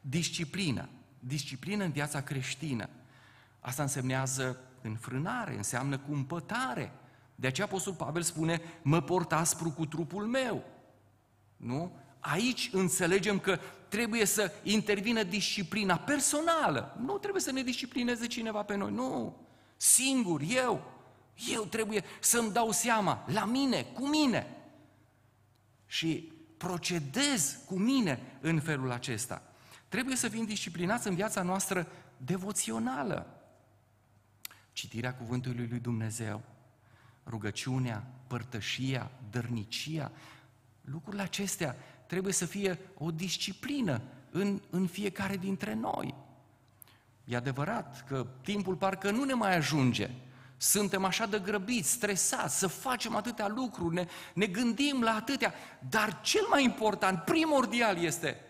Disciplină, 0.00 0.88
disciplină 1.18 1.84
în 1.84 1.90
viața 1.90 2.22
creștină. 2.22 2.88
Asta 3.60 3.82
însemnează 3.82 4.67
înfrânare, 4.82 5.56
înseamnă 5.56 5.98
cumpătare. 5.98 6.92
De 7.34 7.46
aceea 7.46 7.66
Apostol 7.66 7.92
Pavel 7.92 8.22
spune, 8.22 8.60
mă 8.82 9.00
port 9.00 9.32
aspru 9.32 9.70
cu 9.70 9.86
trupul 9.86 10.26
meu. 10.26 10.64
Nu? 11.56 11.92
Aici 12.20 12.70
înțelegem 12.72 13.38
că 13.38 13.58
trebuie 13.88 14.24
să 14.24 14.52
intervină 14.62 15.22
disciplina 15.22 15.96
personală. 15.96 16.96
Nu 17.00 17.18
trebuie 17.18 17.42
să 17.42 17.52
ne 17.52 17.62
disciplineze 17.62 18.26
cineva 18.26 18.62
pe 18.62 18.76
noi, 18.76 18.90
nu. 18.90 19.36
Singur, 19.76 20.40
eu. 20.48 20.92
Eu 21.52 21.64
trebuie 21.64 22.04
să-mi 22.20 22.52
dau 22.52 22.70
seama, 22.70 23.24
la 23.32 23.44
mine, 23.44 23.82
cu 23.82 24.08
mine. 24.08 24.56
Și 25.86 26.32
procedez 26.56 27.58
cu 27.66 27.78
mine 27.78 28.38
în 28.40 28.60
felul 28.60 28.90
acesta. 28.90 29.42
Trebuie 29.88 30.16
să 30.16 30.28
fim 30.28 30.44
disciplinați 30.44 31.08
în 31.08 31.14
viața 31.14 31.42
noastră 31.42 31.86
devoțională 32.16 33.37
citirea 34.78 35.14
cuvântului 35.14 35.66
lui 35.70 35.78
Dumnezeu, 35.78 36.42
rugăciunea, 37.26 38.04
părtășia, 38.26 39.10
dărnicia, 39.30 40.12
lucrurile 40.80 41.22
acestea 41.22 41.76
trebuie 42.06 42.32
să 42.32 42.46
fie 42.46 42.78
o 42.94 43.10
disciplină 43.10 44.00
în, 44.30 44.60
în 44.70 44.86
fiecare 44.86 45.36
dintre 45.36 45.74
noi. 45.74 46.14
E 47.24 47.36
adevărat 47.36 48.04
că 48.08 48.26
timpul 48.42 48.74
parcă 48.74 49.10
nu 49.10 49.24
ne 49.24 49.32
mai 49.32 49.56
ajunge. 49.56 50.10
Suntem 50.56 51.04
așa 51.04 51.26
de 51.26 51.38
grăbiți, 51.38 51.90
stresați, 51.90 52.58
să 52.58 52.66
facem 52.66 53.16
atâtea 53.16 53.48
lucruri, 53.48 53.94
ne, 53.94 54.06
ne 54.34 54.46
gândim 54.46 55.02
la 55.02 55.14
atâtea, 55.14 55.54
dar 55.88 56.20
cel 56.20 56.46
mai 56.50 56.64
important, 56.64 57.24
primordial 57.24 57.98
este 57.98 58.40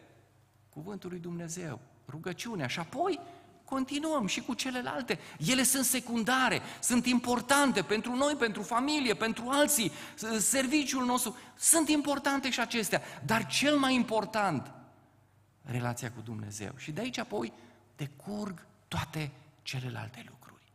cuvântul 0.69 1.11
lui 1.11 1.19
Dumnezeu, 1.19 1.81
rugăciunea 2.09 2.67
și 2.67 2.79
apoi 2.79 3.21
continuăm 3.69 4.27
și 4.27 4.41
cu 4.41 4.55
celelalte. 4.55 5.19
Ele 5.47 5.63
sunt 5.63 5.85
secundare, 5.85 6.61
sunt 6.81 7.07
importante 7.07 7.83
pentru 7.83 8.15
noi, 8.15 8.35
pentru 8.35 8.63
familie, 8.63 9.15
pentru 9.15 9.49
alții, 9.49 9.93
serviciul 10.39 11.05
nostru. 11.05 11.37
Sunt 11.57 11.89
importante 11.89 12.51
și 12.51 12.61
acestea, 12.61 13.03
dar 13.25 13.47
cel 13.47 13.77
mai 13.77 13.95
important, 13.95 14.71
relația 15.63 16.13
cu 16.13 16.21
Dumnezeu. 16.21 16.73
Și 16.77 16.93
de 16.93 17.01
aici 17.01 17.19
apoi 17.19 17.53
decurg 17.97 18.67
toate 18.89 19.31
celelalte 19.63 20.25
lucruri. 20.29 20.73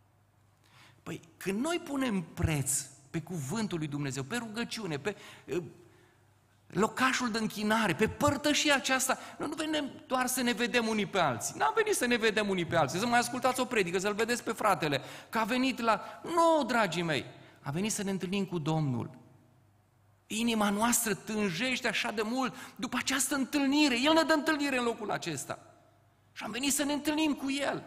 Păi, 1.04 1.22
când 1.38 1.60
noi 1.60 1.82
punem 1.84 2.22
preț 2.22 2.86
pe 3.10 3.22
cuvântul 3.22 3.78
lui 3.78 3.88
Dumnezeu, 3.88 4.24
pe 4.24 4.36
rugăciune, 4.36 4.98
pe 4.98 5.16
locașul 6.74 7.32
de 7.32 7.38
închinare, 7.38 7.94
pe 7.94 8.08
părtășia 8.08 8.76
aceasta. 8.76 9.18
Noi 9.38 9.48
nu 9.48 9.56
venim 9.56 9.92
doar 10.08 10.28
să 10.28 10.42
ne 10.42 10.52
vedem 10.52 10.88
unii 10.88 11.06
pe 11.06 11.20
alții. 11.20 11.56
N-am 11.58 11.72
venit 11.76 11.96
să 11.96 12.06
ne 12.06 12.16
vedem 12.16 12.50
unii 12.50 12.66
pe 12.66 12.76
alții, 12.76 13.00
să 13.00 13.06
mai 13.06 13.20
ascultați 13.20 13.60
o 13.60 13.66
predică, 13.66 14.00
să-l 14.00 14.14
vedeți 14.14 14.44
pe 14.44 14.52
fratele, 14.52 15.02
că 15.30 15.38
a 15.38 15.44
venit 15.44 15.80
la... 15.80 16.22
Nu, 16.24 16.64
dragii 16.66 17.02
mei, 17.02 17.26
a 17.62 17.72
venit 17.72 17.92
să 17.92 18.04
ne 18.04 18.12
întâlnim 18.12 18.46
cu 18.46 18.60
Domnul. 18.60 19.10
Inima 20.28 20.70
noastră 20.70 21.14
tânjește 21.14 21.88
așa 21.88 22.12
de 22.12 22.22
mult 22.22 22.56
după 22.76 22.98
această 23.00 23.36
întâlnire. 23.36 24.00
El 24.00 24.14
ne 24.14 24.22
dă 24.22 24.34
întâlnire 24.34 24.78
în 24.78 24.84
locul 24.84 25.12
acesta. 25.12 25.60
Și 26.32 26.44
am 26.44 26.52
venit 26.52 26.74
să 26.74 26.84
ne 26.84 26.94
întâlnim 26.94 27.34
cu 27.34 27.52
El. 27.52 27.84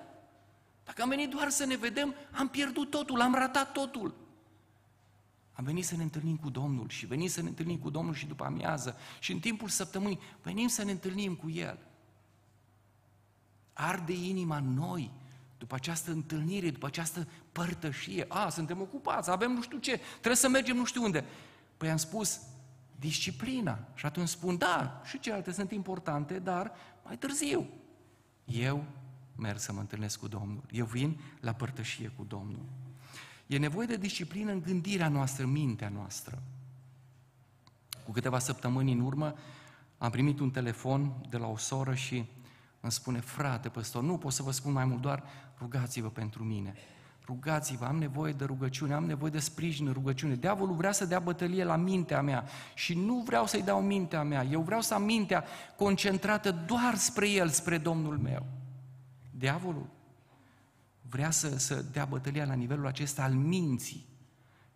Dacă 0.85 1.03
am 1.03 1.09
venit 1.09 1.31
doar 1.31 1.49
să 1.49 1.64
ne 1.64 1.77
vedem, 1.77 2.14
am 2.31 2.49
pierdut 2.49 2.90
totul, 2.90 3.20
am 3.20 3.35
ratat 3.35 3.72
totul. 3.72 4.14
Am 5.57 5.64
venit 5.64 5.85
să 5.85 5.97
ne 5.97 6.03
întâlnim 6.03 6.37
cu 6.37 6.51
Domnul 6.51 6.88
și 6.88 7.07
venim 7.07 7.29
să 7.29 7.42
ne 7.42 7.49
întâlnim 7.49 7.79
cu 7.79 7.90
Domnul 7.90 8.14
și 8.14 8.27
după 8.27 8.45
amiază 8.45 8.97
și 9.19 9.33
în 9.33 9.38
timpul 9.38 9.69
săptămânii 9.69 10.19
venim 10.42 10.69
să 10.69 10.85
ne 10.85 10.90
întâlnim 10.90 11.35
cu 11.35 11.51
El. 11.51 11.79
Arde 13.73 14.12
inima 14.12 14.59
noi 14.59 15.11
după 15.59 15.75
această 15.75 16.11
întâlnire, 16.11 16.71
după 16.71 16.87
această 16.87 17.29
părtășie. 17.53 18.25
A, 18.29 18.49
suntem 18.49 18.81
ocupați, 18.81 19.31
avem 19.31 19.53
nu 19.53 19.62
știu 19.62 19.79
ce, 19.79 20.01
trebuie 20.11 20.37
să 20.37 20.49
mergem 20.49 20.77
nu 20.77 20.85
știu 20.85 21.03
unde. 21.03 21.25
Păi 21.77 21.90
am 21.90 21.97
spus, 21.97 22.40
disciplina. 22.99 23.79
Și 23.95 24.07
atunci 24.07 24.29
spun, 24.29 24.59
da, 24.59 25.03
și 25.05 25.19
celelalte 25.19 25.53
sunt 25.53 25.71
importante, 25.71 26.38
dar 26.38 26.73
mai 27.05 27.19
târziu. 27.19 27.69
Eu 28.45 28.85
merg 29.37 29.59
să 29.59 29.73
mă 29.73 29.81
întâlnesc 29.81 30.19
cu 30.19 30.29
Domnul. 30.29 30.62
Eu 30.71 30.85
vin 30.85 31.21
la 31.40 31.53
părtășie 31.53 32.12
cu 32.16 32.25
Domnul. 32.25 32.64
E 33.47 33.59
nevoie 33.59 33.87
de 33.87 33.97
disciplină 33.97 34.53
în 34.53 34.61
gândirea 34.61 35.09
noastră, 35.09 35.45
în 35.45 35.51
mintea 35.51 35.89
noastră. 35.89 36.43
Cu 38.05 38.11
câteva 38.13 38.39
săptămâni 38.39 38.93
în 38.93 39.01
urmă 39.01 39.35
am 39.99 40.11
primit 40.11 40.41
un 40.41 40.51
telefon 40.51 41.13
de 41.29 41.37
la 41.37 41.47
o 41.47 41.57
soră 41.57 41.95
și 41.95 42.25
îmi 42.81 42.93
spune, 42.93 43.21
frate 43.21 43.69
păstor, 43.69 44.03
nu 44.03 44.19
pot 44.19 44.33
să 44.33 44.43
vă 44.43 44.51
spun 44.51 44.73
mai 44.73 44.85
mult, 44.85 45.01
doar 45.01 45.23
rugați-vă 45.59 46.09
pentru 46.09 46.45
mine. 46.45 46.75
Rugați-vă, 47.27 47.85
am 47.85 47.97
nevoie 47.97 48.33
de 48.33 48.45
rugăciune, 48.45 48.95
am 48.95 49.05
nevoie 49.05 49.31
de 49.31 49.39
sprijin 49.39 49.87
în 49.87 49.93
rugăciune. 49.93 50.35
Diavolul 50.35 50.75
vrea 50.75 50.93
să 50.93 51.05
dea 51.05 51.19
bătălie 51.19 51.65
la 51.65 51.77
mintea 51.77 52.23
mea 52.23 52.45
și 52.75 52.95
nu 52.95 53.23
vreau 53.27 53.47
să-i 53.47 53.63
dau 53.63 53.83
mintea 53.83 54.23
mea. 54.23 54.45
Eu 54.45 54.61
vreau 54.61 54.81
să 54.81 54.95
am 54.95 55.03
mintea 55.03 55.45
concentrată 55.77 56.51
doar 56.67 56.95
spre 56.95 57.29
El, 57.29 57.49
spre 57.49 57.79
Domnul 57.79 58.19
meu. 58.19 58.47
Diavolul 59.31 59.87
vrea 61.09 61.31
să, 61.31 61.59
să 61.59 61.75
dea 61.75 62.05
bătălia 62.05 62.45
la 62.45 62.55
nivelul 62.55 62.87
acesta 62.87 63.23
al 63.23 63.33
minții. 63.33 64.07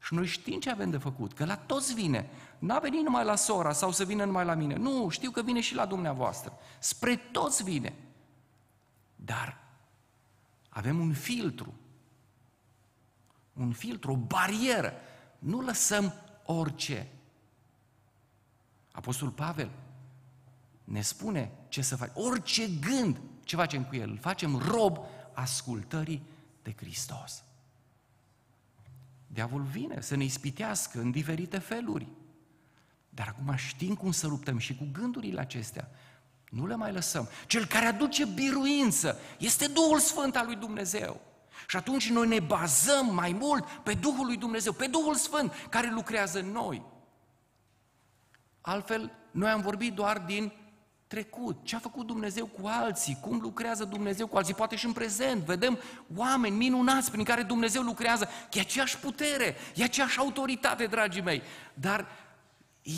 Și 0.02 0.14
noi 0.14 0.26
știm 0.26 0.60
ce 0.60 0.70
avem 0.70 0.90
de 0.90 0.98
făcut, 0.98 1.32
că 1.32 1.44
la 1.44 1.56
toți 1.56 1.94
vine. 1.94 2.30
Nu 2.58 2.74
a 2.74 2.78
venit 2.78 3.02
numai 3.02 3.24
la 3.24 3.36
sora 3.36 3.72
sau 3.72 3.92
să 3.92 4.04
vină 4.04 4.24
numai 4.24 4.44
la 4.44 4.54
mine. 4.54 4.76
Nu, 4.76 5.08
știu 5.08 5.30
că 5.30 5.42
vine 5.42 5.60
și 5.60 5.74
la 5.74 5.86
dumneavoastră. 5.86 6.58
Spre 6.78 7.16
toți 7.16 7.62
vine. 7.62 7.94
Dar 9.16 9.58
avem 10.68 10.98
un 11.00 11.12
filtru. 11.12 11.74
Un 13.52 13.72
filtru, 13.72 14.12
o 14.12 14.16
barieră. 14.16 14.92
Nu 15.38 15.60
lăsăm 15.60 16.14
orice. 16.44 17.08
Apostol 18.92 19.28
Pavel 19.28 19.70
ne 20.84 21.00
spune 21.00 21.52
ce 21.68 21.82
să 21.82 21.96
facem. 21.96 22.14
Orice 22.16 22.68
gând, 22.68 23.20
ce 23.44 23.56
facem 23.56 23.84
cu 23.84 23.96
el? 23.96 24.10
Îl 24.10 24.18
facem 24.18 24.56
rob 24.56 24.98
ascultării 25.40 26.22
de 26.62 26.74
Hristos. 26.76 27.42
Diavolul 29.26 29.66
vine 29.66 30.00
să 30.00 30.16
ne 30.16 30.24
ispitească 30.24 31.00
în 31.00 31.11
diferite 31.11 31.59
feluri. 31.59 32.07
Dar 33.09 33.29
acum 33.29 33.55
știm 33.55 33.94
cum 33.94 34.11
să 34.11 34.26
luptăm 34.26 34.59
și 34.59 34.76
cu 34.76 34.88
gândurile 34.92 35.40
acestea. 35.40 35.90
Nu 36.50 36.66
le 36.66 36.74
mai 36.74 36.92
lăsăm. 36.92 37.29
Cel 37.46 37.66
care 37.66 37.87
aduce 37.87 38.24
biruință 38.24 39.18
este 39.38 39.66
Duhul 39.66 39.98
Sfânt 39.98 40.37
al 40.37 40.46
lui 40.46 40.57
Dumnezeu. 40.57 41.20
Și 41.68 41.76
atunci 41.76 42.11
noi 42.11 42.29
ne 42.29 42.40
bazăm 42.40 43.14
mai 43.14 43.33
mult 43.33 43.64
pe 43.66 43.94
Duhul 43.94 44.26
lui 44.26 44.37
Dumnezeu, 44.37 44.72
pe 44.72 44.87
Duhul 44.87 45.14
Sfânt 45.14 45.53
care 45.68 45.90
lucrează 45.90 46.38
în 46.38 46.50
noi. 46.50 46.83
Altfel, 48.61 49.12
noi 49.31 49.50
am 49.50 49.61
vorbit 49.61 49.94
doar 49.94 50.18
din 50.18 50.53
trecut, 51.10 51.58
ce 51.62 51.76
a 51.76 51.78
făcut 51.78 52.06
Dumnezeu 52.06 52.46
cu 52.46 52.66
alții, 52.66 53.18
cum 53.20 53.40
lucrează 53.40 53.84
Dumnezeu 53.84 54.26
cu 54.26 54.36
alții, 54.36 54.54
poate 54.54 54.76
și 54.76 54.86
în 54.86 54.92
prezent, 54.92 55.42
vedem 55.42 55.78
oameni 56.14 56.56
minunați 56.56 57.10
prin 57.10 57.24
care 57.24 57.42
Dumnezeu 57.42 57.82
lucrează, 57.82 58.28
e 58.52 58.60
aceeași 58.60 58.98
putere, 58.98 59.56
e 59.74 59.84
aceeași 59.84 60.18
autoritate, 60.18 60.86
dragii 60.86 61.22
mei, 61.22 61.42
dar 61.74 62.06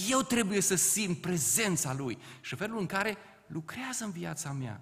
eu 0.09 0.21
trebuie 0.21 0.61
să 0.61 0.75
simt 0.75 1.21
prezența 1.21 1.93
Lui 1.93 2.19
și 2.41 2.57
felul 2.57 2.79
în 2.79 2.87
care 2.87 3.17
lucrează 3.47 4.05
în 4.05 4.11
viața 4.11 4.53
mea. 4.53 4.81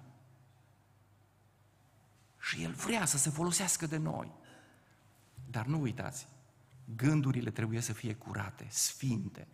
Și 2.39 2.63
El 2.63 2.71
vrea 2.71 3.05
să 3.05 3.17
se 3.17 3.29
folosească 3.29 3.85
de 3.85 3.97
noi. 3.97 4.31
Dar 5.49 5.65
nu 5.65 5.81
uitați, 5.81 6.27
gândurile 6.95 7.51
trebuie 7.51 7.79
să 7.79 7.93
fie 7.93 8.15
curate, 8.15 8.67
sfinte, 8.69 9.47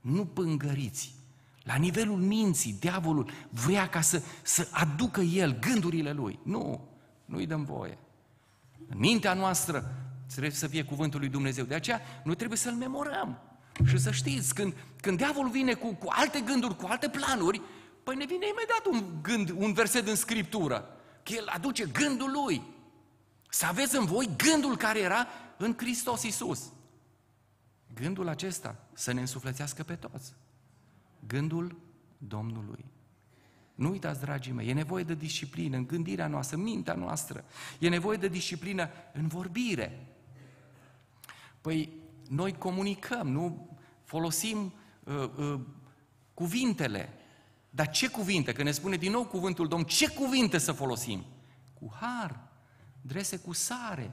nu 0.00 0.26
pângăriți, 0.26 1.20
la 1.62 1.74
nivelul 1.74 2.16
minții, 2.16 2.76
diavolul 2.80 3.30
vrea 3.48 3.88
ca 3.88 4.00
să, 4.00 4.22
să 4.42 4.68
aducă 4.70 5.20
el 5.20 5.58
gândurile 5.58 6.12
lui. 6.12 6.38
Nu, 6.42 6.88
nu 7.24 7.36
îi 7.36 7.46
dăm 7.46 7.64
voie. 7.64 7.98
În 8.88 8.98
mintea 8.98 9.34
noastră 9.34 9.94
trebuie 10.30 10.50
să 10.50 10.66
fie 10.66 10.84
cuvântul 10.84 11.20
lui 11.20 11.28
Dumnezeu. 11.28 11.64
De 11.64 11.74
aceea 11.74 12.00
noi 12.24 12.36
trebuie 12.36 12.58
să-l 12.58 12.74
memorăm. 12.74 13.38
Și 13.86 13.98
să 13.98 14.10
știți, 14.10 14.54
când, 14.54 14.74
când 15.00 15.16
diavolul 15.16 15.50
vine 15.50 15.74
cu, 15.74 15.94
cu 15.94 16.06
alte 16.08 16.40
gânduri, 16.40 16.76
cu 16.76 16.86
alte 16.86 17.08
planuri, 17.08 17.60
păi 18.02 18.16
ne 18.16 18.24
vine 18.24 18.46
imediat 18.46 18.86
un 18.90 19.22
gând, 19.22 19.50
un 19.50 19.72
verset 19.72 20.08
în 20.08 20.16
Scriptură. 20.16 20.88
Că 21.22 21.32
el 21.32 21.46
aduce 21.46 21.86
gândul 21.86 22.30
lui. 22.44 22.62
Să 23.48 23.66
aveți 23.66 23.96
în 23.96 24.04
voi 24.04 24.30
gândul 24.36 24.76
care 24.76 25.00
era 25.00 25.26
în 25.56 25.74
Hristos 25.76 26.22
Iisus. 26.22 26.72
Gândul 27.94 28.28
acesta 28.28 28.76
să 28.92 29.12
ne 29.12 29.20
însuflețească 29.20 29.82
pe 29.82 29.94
toți 29.94 30.32
gândul 31.26 31.78
Domnului. 32.18 32.84
Nu 33.74 33.90
uitați, 33.90 34.20
dragii 34.20 34.52
mei, 34.52 34.68
e 34.68 34.72
nevoie 34.72 35.04
de 35.04 35.14
disciplină 35.14 35.76
în 35.76 35.86
gândirea 35.86 36.26
noastră, 36.26 36.56
în 36.56 36.62
mintea 36.62 36.94
noastră. 36.94 37.44
E 37.78 37.88
nevoie 37.88 38.16
de 38.16 38.28
disciplină 38.28 38.88
în 39.12 39.26
vorbire. 39.26 40.06
Păi, 41.60 41.92
noi 42.28 42.58
comunicăm, 42.58 43.28
nu 43.28 43.68
folosim 44.04 44.72
uh, 45.04 45.30
uh, 45.38 45.60
cuvintele. 46.34 47.08
Dar 47.70 47.90
ce 47.90 48.08
cuvinte? 48.08 48.52
Că 48.52 48.62
ne 48.62 48.70
spune 48.70 48.96
din 48.96 49.10
nou 49.10 49.24
cuvântul 49.24 49.68
Domn, 49.68 49.84
ce 49.84 50.08
cuvinte 50.08 50.58
să 50.58 50.72
folosim? 50.72 51.24
Cu 51.80 51.92
har, 52.00 52.40
drese 53.00 53.36
cu 53.36 53.52
sare. 53.52 54.10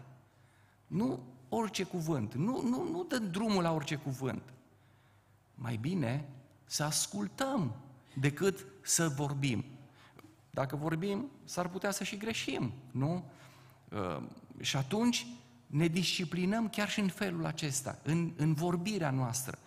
Nu 0.87 1.23
orice 1.49 1.83
cuvânt, 1.83 2.33
nu, 2.33 2.61
nu, 2.61 2.89
nu 2.91 3.03
dă 3.03 3.17
drumul 3.17 3.63
la 3.63 3.73
orice 3.73 3.95
cuvânt. 3.95 4.53
Mai 5.55 5.75
bine 5.75 6.27
să 6.69 6.83
ascultăm 6.83 7.75
decât 8.13 8.65
să 8.81 9.07
vorbim. 9.07 9.65
Dacă 10.49 10.75
vorbim, 10.75 11.31
s-ar 11.43 11.67
putea 11.67 11.91
să 11.91 12.03
și 12.03 12.17
greșim, 12.17 12.73
nu? 12.91 13.25
Uh, 13.89 14.21
și 14.59 14.77
atunci 14.77 15.25
ne 15.65 15.87
disciplinăm 15.87 16.69
chiar 16.69 16.89
și 16.89 16.99
în 16.99 17.07
felul 17.07 17.45
acesta, 17.45 17.99
în, 18.03 18.33
în 18.35 18.53
vorbirea 18.53 19.09
noastră. 19.09 19.57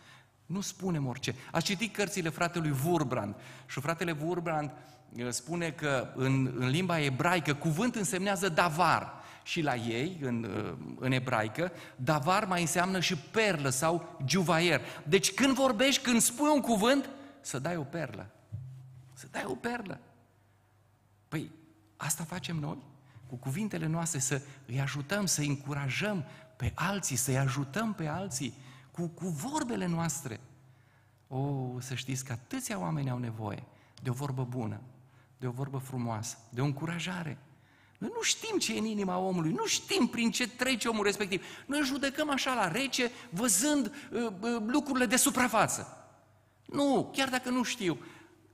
Nu 0.46 0.60
spunem 0.60 1.06
orice. 1.06 1.34
Ați 1.50 1.64
citit 1.64 1.94
cărțile 1.94 2.28
fratelui 2.28 2.74
Wurbrand 2.84 3.34
și 3.66 3.80
fratele 3.80 4.16
Wurbrand 4.20 4.70
uh, 5.16 5.28
spune 5.28 5.70
că 5.70 6.12
în, 6.16 6.54
în 6.58 6.68
limba 6.68 7.00
ebraică 7.00 7.54
cuvânt 7.54 7.94
însemnează 7.94 8.48
davar 8.48 9.21
și 9.42 9.60
la 9.60 9.74
ei, 9.74 10.18
în, 10.20 10.44
uh, 10.44 10.94
în 10.98 11.12
ebraică, 11.12 11.72
davar 11.96 12.44
mai 12.44 12.60
înseamnă 12.60 13.00
și 13.00 13.16
perlă 13.16 13.68
sau 13.68 14.18
juvaier. 14.26 14.80
Deci 15.04 15.34
când 15.34 15.54
vorbești, 15.54 16.02
când 16.02 16.20
spui 16.20 16.50
un 16.54 16.60
cuvânt, 16.60 17.08
să 17.40 17.58
dai 17.58 17.76
o 17.76 17.82
perlă. 17.82 18.30
Să 19.12 19.26
dai 19.30 19.44
o 19.46 19.54
perlă. 19.54 20.00
Păi, 21.28 21.50
asta 21.96 22.24
facem 22.24 22.56
noi, 22.56 22.78
cu 23.26 23.36
cuvintele 23.36 23.86
noastre, 23.86 24.18
să 24.18 24.42
îi 24.66 24.80
ajutăm, 24.80 25.26
să 25.26 25.40
îi 25.40 25.48
încurajăm 25.48 26.24
pe 26.56 26.72
alții, 26.74 27.16
să 27.16 27.30
îi 27.30 27.38
ajutăm 27.38 27.94
pe 27.94 28.06
alții, 28.06 28.54
cu, 28.90 29.06
cu 29.06 29.28
vorbele 29.28 29.86
noastre. 29.86 30.40
O, 31.28 31.70
să 31.80 31.94
știți 31.94 32.24
că 32.24 32.32
atâția 32.32 32.78
oameni 32.78 33.10
au 33.10 33.18
nevoie 33.18 33.62
de 34.02 34.10
o 34.10 34.12
vorbă 34.12 34.44
bună, 34.44 34.80
de 35.38 35.46
o 35.46 35.50
vorbă 35.50 35.78
frumoasă, 35.78 36.36
de 36.50 36.60
o 36.60 36.64
încurajare. 36.64 37.38
Noi 38.02 38.10
nu 38.14 38.22
știm 38.22 38.58
ce 38.58 38.74
e 38.74 38.78
în 38.78 38.84
inima 38.84 39.18
omului, 39.18 39.52
nu 39.52 39.66
știm 39.66 40.06
prin 40.06 40.30
ce 40.30 40.48
trece 40.48 40.88
omul 40.88 41.04
respectiv. 41.04 41.44
Noi 41.66 41.80
judecăm 41.84 42.30
așa 42.30 42.54
la 42.54 42.68
rece, 42.68 43.10
văzând 43.30 43.86
uh, 43.86 44.26
uh, 44.40 44.62
lucrurile 44.66 45.06
de 45.06 45.16
suprafață. 45.16 46.06
Nu, 46.66 47.10
chiar 47.12 47.28
dacă 47.28 47.50
nu 47.50 47.62
știu, 47.62 47.98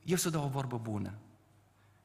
eu 0.04 0.16
să 0.16 0.30
dau 0.30 0.44
o 0.44 0.48
vorbă 0.48 0.78
bună. 0.82 1.12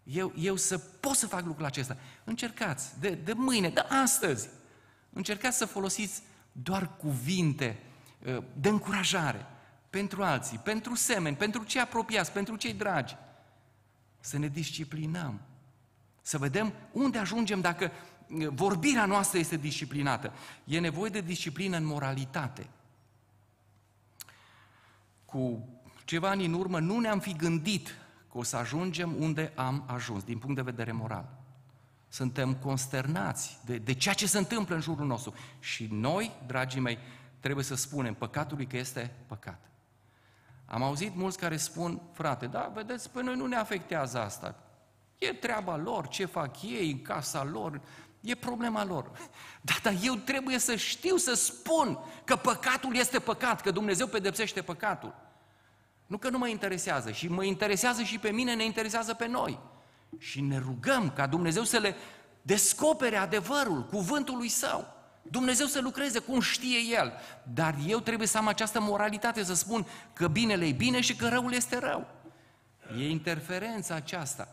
Eu, 0.04 0.34
eu 0.38 0.56
să 0.56 0.78
pot 0.78 1.16
să 1.16 1.28
fac 1.28 1.46
lucrul 1.46 1.66
acesta. 1.66 1.98
Încercați, 2.24 3.00
de, 3.00 3.10
de 3.10 3.34
mâine, 3.34 3.70
de 3.70 3.80
astăzi. 3.80 4.50
Încercați 5.10 5.58
să 5.58 5.66
folosiți 5.66 6.22
doar 6.52 6.96
cuvinte 6.96 7.84
uh, 8.26 8.44
de 8.60 8.70
încurajare 8.70 9.46
pentru 9.90 10.24
alții, 10.24 10.58
pentru 10.58 10.96
semeni, 10.96 11.36
pentru 11.36 11.64
cei 11.64 11.82
apropiați, 11.82 12.32
pentru 12.32 12.56
cei 12.56 12.74
dragi. 12.74 13.16
Să 14.20 14.38
ne 14.38 14.48
disciplinăm. 14.48 15.42
Să 16.26 16.38
vedem 16.38 16.74
unde 16.92 17.18
ajungem 17.18 17.62
dacă 17.62 17.92
uh, 18.28 18.48
vorbirea 18.48 19.06
noastră 19.06 19.38
este 19.38 19.58
disciplinată. 19.58 20.32
E 20.64 20.80
nevoie 20.80 21.10
de 21.10 21.22
disciplină 21.22 21.78
în 21.78 21.86
moralitate. 21.86 22.68
Cu 25.26 25.68
ceva 26.06 26.30
ani 26.30 26.46
în 26.46 26.54
urmă 26.54 26.80
nu 26.80 27.00
ne-am 27.00 27.20
fi 27.20 27.34
gândit 27.36 27.88
că 28.32 28.38
o 28.38 28.44
să 28.44 28.56
ajungem 28.56 29.16
unde 29.20 29.52
am 29.56 29.84
ajuns, 29.88 30.24
din 30.24 30.38
punct 30.38 30.56
de 30.56 30.62
vedere 30.62 30.92
moral. 30.92 31.30
Suntem 32.08 32.54
consternați 32.54 33.58
de, 33.66 33.78
de 33.78 33.94
ceea 33.94 34.14
ce 34.14 34.28
se 34.28 34.38
întâmplă 34.38 34.76
în 34.76 34.82
jurul 34.82 35.06
nostru. 35.06 35.34
Și 35.60 35.88
noi, 35.92 36.32
dragii 36.48 36.80
mei, 36.80 36.98
trebuie 37.40 37.66
să 37.66 37.76
spunem 37.76 38.14
păcatului 38.14 38.66
că 38.66 38.78
este 38.78 39.12
păcat. 39.28 39.60
Am 40.66 40.84
auzit 40.84 41.16
mulți 41.16 41.38
care 41.38 41.58
spun, 41.58 42.02
frate, 42.12 42.48
da, 42.48 42.72
vedeți, 42.74 43.10
pe 43.10 43.22
noi 43.22 43.36
nu 43.36 43.46
ne 43.46 43.56
afectează 43.56 44.20
asta. 44.20 44.63
E 45.28 45.34
treaba 45.34 45.76
lor, 45.76 46.08
ce 46.08 46.26
fac 46.26 46.62
ei 46.62 46.92
în 46.92 47.02
casa 47.02 47.44
lor, 47.44 47.82
e 48.22 48.36
problema 48.36 48.86
lor. 48.86 49.12
Da, 49.62 49.74
dar 49.84 49.96
eu 50.04 50.16
trebuie 50.16 50.58
să 50.58 50.76
știu 50.76 51.16
să 51.16 51.34
spun 51.34 52.00
că 52.24 52.36
păcatul 52.36 52.96
este 52.96 53.20
păcat, 53.20 53.62
că 53.62 53.72
Dumnezeu 53.72 54.08
pedepsește 54.08 54.62
păcatul. 54.62 55.16
Nu 56.08 56.18
că 56.18 56.30
nu 56.30 56.38
mă 56.38 56.48
interesează, 56.48 57.12
și 57.12 57.28
mă 57.28 57.44
interesează 57.44 58.04
și 58.04 58.18
pe 58.18 58.32
mine, 58.32 58.54
ne 58.54 58.64
interesează 58.64 59.14
pe 59.14 59.28
noi. 59.28 59.60
Și 60.18 60.42
ne 60.42 60.58
rugăm 60.58 61.12
ca 61.12 61.28
Dumnezeu 61.28 61.64
să 61.64 61.78
le 61.78 61.96
descopere 62.42 63.16
adevărul, 63.16 63.86
cuvântul 63.86 64.38
lui 64.38 64.50
său. 64.50 64.94
Dumnezeu 65.22 65.66
să 65.66 65.82
lucreze 65.82 66.20
cum 66.20 66.42
știe 66.42 66.78
El. 66.98 67.14
Dar 67.54 67.76
eu 67.88 68.00
trebuie 68.00 68.28
să 68.28 68.38
am 68.38 68.48
această 68.48 68.82
moralitate, 68.82 69.44
să 69.44 69.54
spun 69.54 69.86
că 70.14 70.28
binele 70.28 70.66
e 70.66 70.72
bine 70.72 71.02
și 71.02 71.16
că 71.16 71.28
răul 71.28 71.54
este 71.54 71.80
rău. 71.80 72.08
E 72.98 73.10
interferența 73.10 73.96
aceasta. 73.96 74.48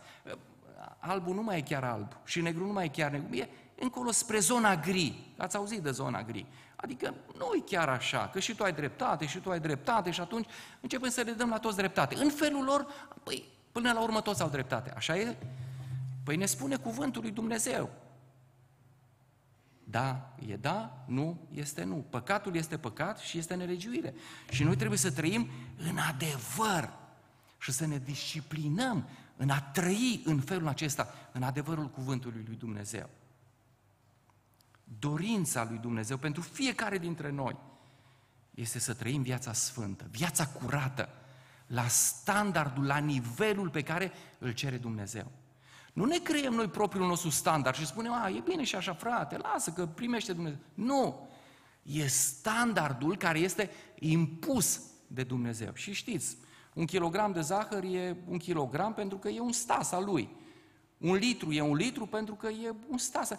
Albul 1.01 1.35
nu 1.35 1.43
mai 1.43 1.57
e 1.57 1.61
chiar 1.61 1.83
alb 1.83 2.17
și 2.23 2.41
negru 2.41 2.65
nu 2.65 2.71
mai 2.71 2.85
e 2.85 2.87
chiar 2.87 3.11
negru. 3.11 3.35
E 3.35 3.49
încolo 3.79 4.11
spre 4.11 4.39
zona 4.39 4.75
gri. 4.75 5.33
Ați 5.37 5.55
auzit 5.55 5.81
de 5.81 5.91
zona 5.91 6.23
gri. 6.23 6.45
Adică 6.75 7.13
nu 7.37 7.51
e 7.55 7.63
chiar 7.65 7.89
așa, 7.89 8.29
că 8.33 8.39
și 8.39 8.55
tu 8.55 8.63
ai 8.63 8.73
dreptate, 8.73 9.25
și 9.25 9.39
tu 9.39 9.51
ai 9.51 9.59
dreptate 9.59 10.11
și 10.11 10.21
atunci 10.21 10.47
începem 10.81 11.09
să 11.09 11.21
le 11.21 11.31
dăm 11.31 11.49
la 11.49 11.57
toți 11.57 11.77
dreptate. 11.77 12.15
În 12.15 12.29
felul 12.29 12.63
lor, 12.63 12.87
păi, 13.23 13.43
până 13.71 13.91
la 13.91 14.01
urmă 14.01 14.21
toți 14.21 14.41
au 14.41 14.49
dreptate. 14.49 14.93
Așa 14.95 15.17
e? 15.17 15.37
Păi 16.23 16.35
ne 16.35 16.45
spune 16.45 16.75
cuvântul 16.75 17.21
lui 17.21 17.31
Dumnezeu. 17.31 17.89
Da, 19.83 20.33
e 20.47 20.55
da, 20.55 21.03
nu, 21.05 21.37
este 21.53 21.83
nu. 21.83 22.05
Păcatul 22.09 22.55
este 22.55 22.77
păcat 22.77 23.19
și 23.19 23.37
este 23.37 23.55
nelegiuire. 23.55 24.13
Și 24.49 24.63
noi 24.63 24.75
trebuie 24.75 24.97
să 24.97 25.11
trăim 25.11 25.49
în 25.77 25.97
adevăr 25.97 26.93
și 27.57 27.71
să 27.71 27.85
ne 27.85 27.97
disciplinăm 27.97 29.07
în 29.41 29.49
a 29.49 29.61
trăi 29.61 30.21
în 30.25 30.39
felul 30.39 30.67
acesta, 30.67 31.07
în 31.31 31.43
adevărul 31.43 31.89
cuvântului 31.89 32.43
lui 32.45 32.55
Dumnezeu 32.55 33.09
dorința 34.99 35.65
lui 35.69 35.77
Dumnezeu 35.77 36.17
pentru 36.17 36.41
fiecare 36.41 36.97
dintre 36.97 37.29
noi 37.29 37.55
este 38.51 38.79
să 38.79 38.93
trăim 38.93 39.21
viața 39.21 39.53
sfântă, 39.53 40.07
viața 40.09 40.47
curată, 40.47 41.09
la 41.67 41.87
standardul, 41.87 42.85
la 42.85 42.97
nivelul 42.97 43.69
pe 43.69 43.81
care 43.81 44.11
îl 44.37 44.51
cere 44.51 44.77
Dumnezeu. 44.77 45.31
Nu 45.93 46.05
ne 46.05 46.17
creăm 46.17 46.53
noi 46.53 46.67
propriul 46.67 47.07
nostru 47.07 47.29
standard 47.29 47.75
și 47.75 47.85
spunem, 47.85 48.11
a, 48.11 48.29
e 48.29 48.39
bine 48.39 48.63
și 48.63 48.75
așa, 48.75 48.93
frate, 48.93 49.37
lasă 49.37 49.71
că 49.71 49.85
primește 49.85 50.33
Dumnezeu. 50.33 50.59
Nu! 50.73 51.29
E 51.83 52.07
standardul 52.07 53.17
care 53.17 53.39
este 53.39 53.69
impus 53.99 54.81
de 55.07 55.23
Dumnezeu. 55.23 55.73
Și 55.73 55.93
știți, 55.93 56.37
un 56.73 56.85
kilogram 56.85 57.31
de 57.31 57.41
zahăr 57.41 57.83
e 57.83 58.15
un 58.27 58.37
kilogram 58.37 58.93
pentru 58.93 59.17
că 59.17 59.27
e 59.27 59.39
un 59.39 59.51
stas 59.51 59.91
al 59.91 60.03
lui. 60.03 60.29
Un 60.97 61.15
litru 61.15 61.51
e 61.51 61.61
un 61.61 61.75
litru 61.75 62.05
pentru 62.05 62.35
că 62.35 62.47
e 62.47 62.73
un 62.89 62.97
stas. 62.97 63.31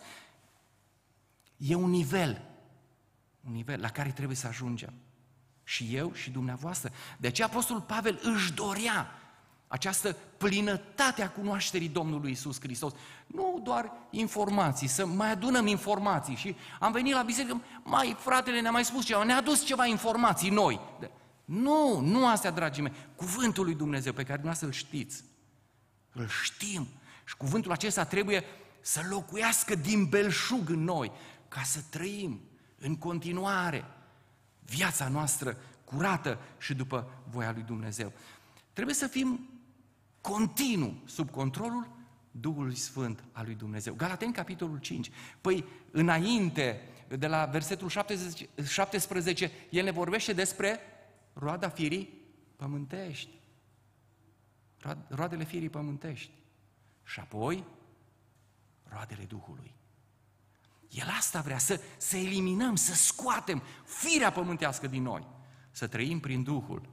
E 1.56 1.74
un 1.74 1.90
nivel, 1.90 2.42
un 3.46 3.52
nivel 3.52 3.80
la 3.80 3.88
care 3.88 4.10
trebuie 4.10 4.36
să 4.36 4.46
ajungem. 4.46 4.92
Și 5.64 5.96
eu 5.96 6.12
și 6.12 6.30
dumneavoastră. 6.30 6.90
De 7.18 7.26
aceea 7.26 7.46
Apostolul 7.46 7.82
Pavel 7.82 8.20
își 8.22 8.52
dorea 8.52 9.06
această 9.66 10.16
plinătate 10.36 11.22
a 11.22 11.30
cunoașterii 11.30 11.88
Domnului 11.88 12.30
Isus 12.30 12.60
Hristos. 12.60 12.92
Nu 13.26 13.60
doar 13.62 13.92
informații, 14.10 14.86
să 14.86 15.06
mai 15.06 15.30
adunăm 15.30 15.66
informații. 15.66 16.34
Și 16.34 16.56
am 16.80 16.92
venit 16.92 17.14
la 17.14 17.22
biserică, 17.22 17.60
mai 17.82 18.16
fratele 18.18 18.60
ne-a 18.60 18.70
mai 18.70 18.84
spus 18.84 19.04
ceva, 19.04 19.22
ne-a 19.22 19.36
adus 19.36 19.64
ceva 19.64 19.86
informații 19.86 20.50
noi. 20.50 20.80
Nu, 21.44 22.00
nu 22.00 22.28
astea, 22.28 22.50
dragii 22.50 22.82
mei. 22.82 22.92
Cuvântul 23.16 23.64
lui 23.64 23.74
Dumnezeu 23.74 24.12
pe 24.12 24.22
care 24.22 24.40
dumneavoastră 24.40 24.66
îl 24.66 24.72
știți. 24.72 25.24
Îl 26.12 26.28
știm. 26.28 26.88
Și 27.24 27.36
cuvântul 27.36 27.72
acesta 27.72 28.04
trebuie 28.04 28.44
să 28.80 29.00
locuiască 29.08 29.74
din 29.74 30.04
belșug 30.04 30.68
în 30.68 30.84
noi 30.84 31.12
ca 31.48 31.62
să 31.62 31.80
trăim 31.90 32.40
în 32.78 32.96
continuare 32.96 33.84
viața 34.64 35.08
noastră 35.08 35.56
curată 35.84 36.38
și 36.58 36.74
după 36.74 37.22
voia 37.30 37.52
lui 37.52 37.62
Dumnezeu. 37.62 38.12
Trebuie 38.72 38.94
să 38.94 39.06
fim 39.06 39.48
continuu 40.20 41.02
sub 41.04 41.30
controlul 41.30 41.88
Duhului 42.30 42.76
Sfânt 42.76 43.24
al 43.32 43.44
lui 43.44 43.54
Dumnezeu. 43.54 43.94
Galateni, 43.94 44.32
capitolul 44.32 44.78
5. 44.78 45.10
Păi, 45.40 45.64
înainte, 45.90 46.80
de 47.08 47.26
la 47.26 47.44
versetul 47.44 47.88
17, 47.88 48.48
17 48.68 49.50
el 49.70 49.84
ne 49.84 49.90
vorbește 49.90 50.32
despre 50.32 50.80
roada 51.32 51.68
firii 51.68 52.20
pământești. 52.56 53.40
Roadele 55.08 55.44
firii 55.44 55.70
pământești. 55.70 56.30
Și 57.04 57.20
apoi, 57.20 57.64
roadele 58.82 59.24
Duhului. 59.24 59.74
El 60.90 61.08
asta 61.18 61.40
vrea, 61.40 61.58
să, 61.58 61.80
să 61.96 62.16
eliminăm, 62.16 62.76
să 62.76 62.94
scoatem 62.94 63.62
firea 63.84 64.32
pământească 64.32 64.86
din 64.86 65.02
noi, 65.02 65.26
să 65.70 65.86
trăim 65.86 66.20
prin 66.20 66.42
Duhul, 66.42 66.88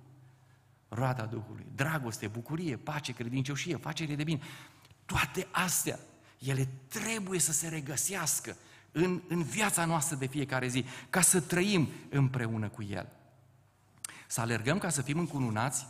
roada 0.88 1.26
Duhului, 1.26 1.66
dragoste, 1.76 2.28
bucurie, 2.28 2.78
pace, 2.78 3.14
credincioșie, 3.14 3.76
facere 3.76 4.16
de 4.16 4.24
bine. 4.24 4.42
Toate 5.06 5.48
astea, 5.52 6.00
ele 6.40 6.70
trebuie 6.88 7.40
să 7.40 7.52
se 7.52 7.68
regăsească 7.68 8.56
în, 8.92 9.22
în 9.28 9.44
viața 9.44 9.86
noastră 9.86 10.16
de 10.16 10.26
fiecare 10.26 10.68
zi, 10.68 10.86
ca 11.10 11.22
să 11.22 11.42
trăim 11.42 11.90
împreună 12.10 12.70
cu 12.70 12.84
El. 12.84 13.19
Să 14.32 14.42
alergăm 14.42 14.78
ca 14.78 14.90
să 14.90 15.02
fim 15.02 15.20
încununați, 15.20 15.86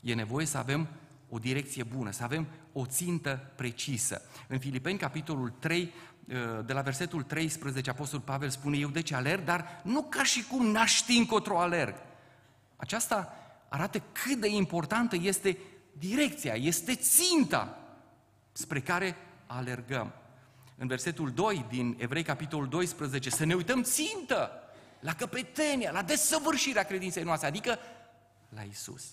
e 0.00 0.14
nevoie 0.14 0.46
să 0.46 0.58
avem 0.58 0.88
o 1.28 1.38
direcție 1.38 1.82
bună, 1.82 2.10
să 2.10 2.22
avem 2.22 2.46
o 2.72 2.86
țintă 2.86 3.52
precisă. 3.56 4.22
În 4.48 4.58
Filipeni, 4.58 4.98
capitolul 4.98 5.50
3, 5.58 5.92
ă, 6.58 6.62
de 6.62 6.72
la 6.72 6.80
versetul 6.80 7.22
13, 7.22 7.90
Apostolul 7.90 8.24
Pavel 8.24 8.48
spune, 8.48 8.76
eu 8.76 8.88
deci 8.88 9.12
alerg, 9.12 9.44
dar 9.44 9.80
nu 9.84 10.02
ca 10.02 10.22
și 10.22 10.44
cum 10.44 10.66
n-aș 10.66 10.94
ști 10.94 11.16
încotro 11.16 11.60
alerg. 11.60 11.94
Aceasta 12.76 13.34
arată 13.68 14.02
cât 14.12 14.40
de 14.40 14.48
importantă 14.48 15.16
este 15.16 15.58
direcția, 15.98 16.54
este 16.54 16.94
ținta 16.94 17.78
spre 18.52 18.80
care 18.80 19.16
alergăm. 19.46 20.12
În 20.76 20.86
versetul 20.86 21.30
2 21.30 21.66
din 21.68 21.96
Evrei, 21.98 22.22
capitolul 22.22 22.68
12, 22.68 23.30
să 23.30 23.44
ne 23.44 23.54
uităm 23.54 23.82
țintă 23.82 24.61
la 25.02 25.14
căpetenia, 25.14 25.90
la 25.90 26.02
desăvârșirea 26.02 26.82
credinței 26.82 27.22
noastre, 27.22 27.48
adică 27.48 27.78
la 28.48 28.62
Isus. 28.62 29.04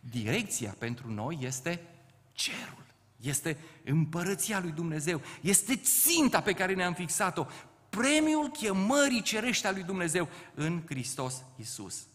Direcția 0.00 0.74
pentru 0.78 1.10
noi 1.10 1.38
este 1.40 1.80
cerul, 2.32 2.84
este 3.16 3.58
împărăția 3.84 4.60
lui 4.60 4.70
Dumnezeu, 4.70 5.20
este 5.40 5.76
ținta 5.76 6.40
pe 6.40 6.52
care 6.52 6.74
ne-am 6.74 6.94
fixat-o, 6.94 7.46
premiul 7.88 8.50
chemării 8.50 9.22
cerești 9.22 9.66
a 9.66 9.70
lui 9.70 9.82
Dumnezeu 9.82 10.28
în 10.54 10.82
Hristos 10.86 11.42
Isus. 11.56 12.06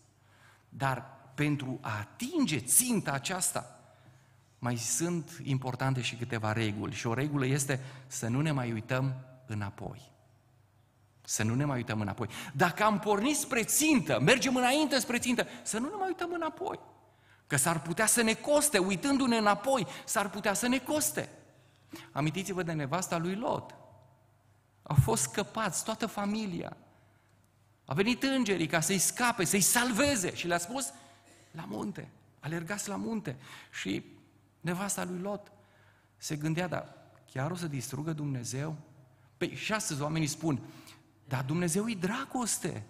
Dar 0.69 1.05
pentru 1.35 1.77
a 1.81 1.97
atinge 1.97 2.59
ținta 2.59 3.11
aceasta, 3.11 3.79
mai 4.59 4.77
sunt 4.77 5.41
importante 5.43 6.01
și 6.01 6.15
câteva 6.15 6.51
reguli. 6.51 6.93
Și 6.93 7.07
o 7.07 7.13
regulă 7.13 7.45
este 7.45 7.79
să 8.07 8.27
nu 8.27 8.41
ne 8.41 8.51
mai 8.51 8.71
uităm 8.71 9.15
înapoi. 9.45 10.13
Să 11.25 11.43
nu 11.43 11.55
ne 11.55 11.65
mai 11.65 11.77
uităm 11.77 12.01
înapoi. 12.01 12.27
Dacă 12.53 12.83
am 12.83 12.99
pornit 12.99 13.37
spre 13.37 13.63
țintă, 13.63 14.19
mergem 14.19 14.55
înainte 14.55 14.99
spre 14.99 15.19
țintă, 15.19 15.47
să 15.63 15.77
nu 15.79 15.87
ne 15.87 15.95
mai 15.95 16.07
uităm 16.07 16.31
înapoi. 16.33 16.79
Că 17.47 17.55
s-ar 17.55 17.81
putea 17.81 18.05
să 18.05 18.21
ne 18.21 18.33
coste, 18.33 18.77
uitându-ne 18.77 19.37
înapoi, 19.37 19.87
s-ar 20.05 20.29
putea 20.29 20.53
să 20.53 20.67
ne 20.67 20.77
coste. 20.77 21.29
Amintiți-vă 22.11 22.63
de 22.63 22.71
nevasta 22.71 23.17
lui 23.17 23.35
Lot. 23.35 23.75
Au 24.83 24.95
fost 25.03 25.21
scăpați, 25.21 25.83
toată 25.83 26.05
familia. 26.05 26.77
A 27.85 27.93
venit 27.93 28.23
îngerii 28.23 28.67
ca 28.67 28.79
să-i 28.79 28.97
scape, 28.97 29.43
să-i 29.43 29.61
salveze 29.61 30.35
și 30.35 30.47
le-a 30.47 30.57
spus, 30.57 30.93
la 31.51 31.65
munte, 31.67 32.09
alergați 32.39 32.89
la 32.89 32.95
munte. 32.95 33.35
Și 33.71 34.05
nevasta 34.59 35.03
lui 35.03 35.19
Lot 35.19 35.51
se 36.17 36.35
gândea, 36.35 36.67
dar 36.67 36.93
chiar 37.31 37.51
o 37.51 37.55
să 37.55 37.67
distrugă 37.67 38.13
Dumnezeu? 38.13 38.75
Păi 39.37 39.55
și 39.55 39.73
astăzi 39.73 40.01
oamenii 40.01 40.27
spun, 40.27 40.59
dar 41.27 41.43
Dumnezeu 41.43 41.89
e 41.89 41.97
dragoste. 41.99 42.83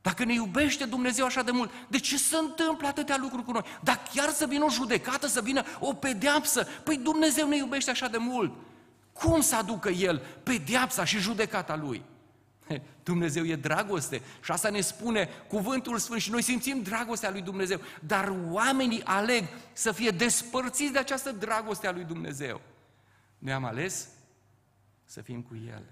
Dacă 0.00 0.24
ne 0.24 0.32
iubește 0.32 0.84
Dumnezeu 0.84 1.24
așa 1.24 1.42
de 1.42 1.50
mult, 1.50 1.70
de 1.88 1.98
ce 1.98 2.18
se 2.18 2.36
întâmplă 2.36 2.86
atâtea 2.86 3.16
lucruri 3.16 3.44
cu 3.44 3.52
noi? 3.52 3.64
Dar 3.82 4.02
chiar 4.14 4.28
să 4.28 4.46
vină 4.46 4.64
o 4.64 4.70
judecată, 4.70 5.26
să 5.26 5.40
vină 5.40 5.62
o 5.80 5.94
pedeapsă, 5.94 6.64
păi 6.84 6.96
Dumnezeu 6.96 7.48
ne 7.48 7.56
iubește 7.56 7.90
așa 7.90 8.08
de 8.08 8.18
mult. 8.18 8.52
Cum 9.12 9.40
să 9.40 9.56
aducă 9.56 9.88
El 9.88 10.22
pedeapsa 10.42 11.04
și 11.04 11.18
judecata 11.18 11.76
Lui? 11.76 12.02
Dumnezeu 13.02 13.44
e 13.44 13.56
dragoste 13.56 14.22
și 14.42 14.50
asta 14.50 14.68
ne 14.68 14.80
spune 14.80 15.28
cuvântul 15.48 15.98
Sfânt 15.98 16.20
și 16.20 16.30
noi 16.30 16.42
simțim 16.42 16.82
dragostea 16.82 17.30
lui 17.30 17.42
Dumnezeu, 17.42 17.80
dar 18.00 18.34
oamenii 18.50 19.04
aleg 19.04 19.44
să 19.72 19.92
fie 19.92 20.10
despărțiți 20.10 20.92
de 20.92 20.98
această 20.98 21.32
dragoste 21.32 21.86
a 21.86 21.92
lui 21.92 22.04
Dumnezeu. 22.04 22.60
Noi 23.38 23.52
am 23.52 23.64
ales 23.64 24.08
să 25.04 25.20
fim 25.20 25.42
cu 25.42 25.56
El. 25.68 25.82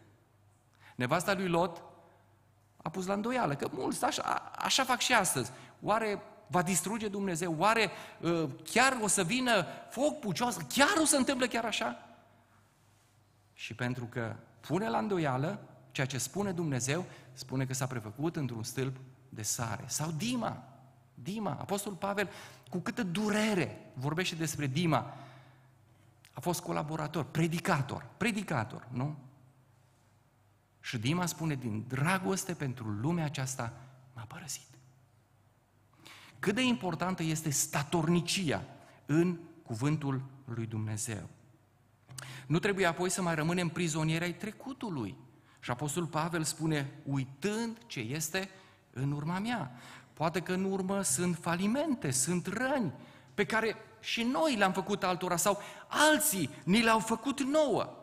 Nevasta 0.97 1.35
lui 1.35 1.49
Lot 1.49 1.83
a 2.77 2.89
pus 2.91 3.07
la 3.07 3.15
îndoială, 3.15 3.55
că 3.55 3.69
mulți 3.73 4.05
așa, 4.05 4.23
așa 4.59 4.85
fac 4.85 5.01
și 5.01 5.13
astăzi. 5.13 5.51
Oare 5.83 6.23
va 6.47 6.63
distruge 6.63 7.09
Dumnezeu? 7.09 7.55
Oare 7.59 7.91
uh, 8.21 8.49
chiar 8.65 8.99
o 9.03 9.07
să 9.07 9.23
vină 9.23 9.67
foc 9.91 10.19
pucios? 10.19 10.57
Chiar 10.69 10.97
o 11.01 11.05
să 11.05 11.17
întâmple 11.17 11.47
chiar 11.47 11.65
așa? 11.65 11.97
Și 13.53 13.75
pentru 13.75 14.05
că 14.05 14.37
pune 14.61 14.89
la 14.89 14.99
îndoială 14.99 15.61
ceea 15.93 16.07
ce 16.07 16.19
spune 16.19 16.53
Dumnezeu, 16.53 17.05
spune 17.33 17.67
că 17.67 17.75
s-a 17.75 17.87
prefăcut 17.87 18.37
într-un 18.37 18.63
stâlp 18.63 18.97
de 19.29 19.43
sare. 19.43 19.85
Sau 19.87 20.11
Dima. 20.11 20.63
Dima, 21.15 21.51
Apostolul 21.51 21.99
Pavel, 21.99 22.29
cu 22.71 22.79
câtă 22.79 23.03
durere 23.03 23.91
vorbește 23.95 24.35
despre 24.35 24.67
Dima. 24.67 25.15
A 26.33 26.41
fost 26.41 26.61
colaborator, 26.61 27.25
predicator, 27.25 28.07
predicator, 28.17 28.87
nu? 28.93 29.17
Și 30.87 30.99
Dima 30.99 31.27
spune, 31.27 31.55
din 31.55 31.85
dragoste 31.89 32.55
pentru 32.55 32.89
lumea 32.89 33.25
aceasta 33.25 33.73
m-a 34.15 34.23
părăsit. 34.23 34.67
Cât 36.39 36.55
de 36.55 36.63
importantă 36.63 37.23
este 37.23 37.51
statornicia 37.51 38.63
în 39.07 39.39
cuvântul 39.63 40.23
lui 40.45 40.67
Dumnezeu. 40.67 41.29
Nu 42.47 42.59
trebuie 42.59 42.87
apoi 42.87 43.11
să 43.11 43.23
mai 43.23 43.35
rămânem 43.35 43.69
prizonieri 43.69 44.25
ai 44.25 44.35
trecutului. 44.35 45.17
Și 45.61 45.71
Apostolul 45.71 46.09
Pavel 46.09 46.43
spune, 46.43 46.93
uitând 47.05 47.79
ce 47.87 48.01
este 48.01 48.51
în 48.93 49.13
urma 49.13 49.39
mea. 49.39 49.71
Poate 50.13 50.41
că 50.41 50.53
în 50.53 50.65
urmă 50.65 51.03
sunt 51.03 51.37
falimente, 51.37 52.11
sunt 52.11 52.47
răni 52.47 52.93
pe 53.35 53.45
care 53.45 53.77
și 54.01 54.23
noi 54.23 54.57
le-am 54.57 54.73
făcut 54.73 55.03
altora 55.03 55.37
sau 55.37 55.59
alții 55.89 56.51
ni 56.65 56.83
le-au 56.83 56.99
făcut 56.99 57.41
nouă. 57.41 57.97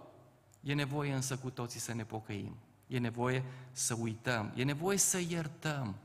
E 0.61 0.73
nevoie 0.73 1.13
însă 1.13 1.37
cu 1.37 1.49
toții 1.49 1.79
să 1.79 1.93
ne 1.93 2.05
pocăim. 2.05 2.57
E 2.93 2.99
nevoie 2.99 3.43
să 3.71 3.95
uităm. 3.99 4.51
E 4.55 4.63
nevoie 4.63 4.97
să 4.97 5.19
iertăm. 5.29 5.95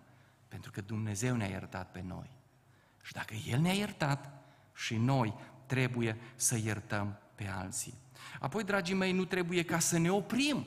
Pentru 0.49 0.71
că 0.71 0.81
Dumnezeu 0.81 1.37
ne-a 1.37 1.47
iertat 1.47 1.91
pe 1.91 2.03
noi. 2.07 2.31
Și 3.03 3.13
dacă 3.13 3.35
El 3.51 3.61
ne-a 3.61 3.73
iertat, 3.73 4.31
și 4.75 4.97
noi 4.97 5.35
trebuie 5.67 6.17
să 6.35 6.57
iertăm 6.57 7.19
pe 7.35 7.47
alții. 7.47 7.95
Apoi, 8.41 8.65
dragii 8.65 8.95
mei, 8.95 9.13
nu 9.13 9.25
trebuie 9.25 9.63
ca 9.63 9.79
să 9.79 9.99
ne 9.99 10.11
oprim. 10.11 10.67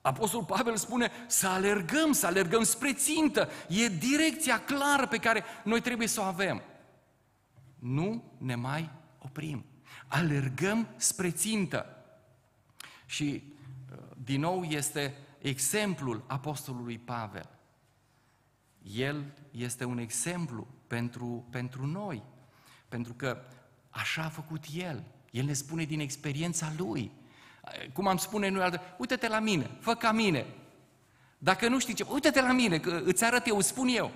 Apostolul 0.00 0.44
Pavel 0.44 0.76
spune 0.76 1.10
să 1.26 1.48
alergăm, 1.48 2.12
să 2.12 2.26
alergăm 2.26 2.62
spre 2.62 2.92
țintă. 2.92 3.48
E 3.68 3.88
direcția 3.88 4.64
clară 4.64 5.06
pe 5.06 5.18
care 5.18 5.44
noi 5.64 5.80
trebuie 5.80 6.06
să 6.06 6.20
o 6.20 6.24
avem. 6.24 6.62
Nu 7.78 8.32
ne 8.38 8.54
mai 8.54 8.90
oprim. 9.18 9.64
Alergăm 10.06 10.88
spre 10.96 11.30
țintă. 11.30 12.04
Și, 13.06 13.42
uh, 13.92 13.98
din 14.16 14.40
nou, 14.40 14.62
este 14.62 15.14
exemplul 15.48 16.24
Apostolului 16.26 16.98
Pavel. 16.98 17.48
El 18.82 19.24
este 19.50 19.84
un 19.84 19.98
exemplu 19.98 20.66
pentru, 20.86 21.46
pentru 21.50 21.86
noi, 21.86 22.22
pentru 22.88 23.12
că 23.14 23.40
așa 23.90 24.24
a 24.24 24.28
făcut 24.28 24.64
el. 24.74 25.04
El 25.30 25.44
ne 25.44 25.52
spune 25.52 25.84
din 25.84 26.00
experiența 26.00 26.72
lui. 26.76 27.10
Cum 27.92 28.06
am 28.06 28.16
spune 28.16 28.48
noi, 28.48 28.62
altă, 28.62 28.80
uite-te 28.98 29.28
la 29.28 29.38
mine, 29.38 29.70
fă 29.80 29.94
ca 29.94 30.12
mine. 30.12 30.46
Dacă 31.38 31.68
nu 31.68 31.78
știi 31.78 31.94
ce, 31.94 32.06
uite-te 32.08 32.40
la 32.40 32.52
mine, 32.52 32.78
că 32.78 33.02
îți 33.04 33.24
arăt 33.24 33.46
eu, 33.46 33.56
îți 33.56 33.68
spun 33.68 33.88
eu. 33.88 34.10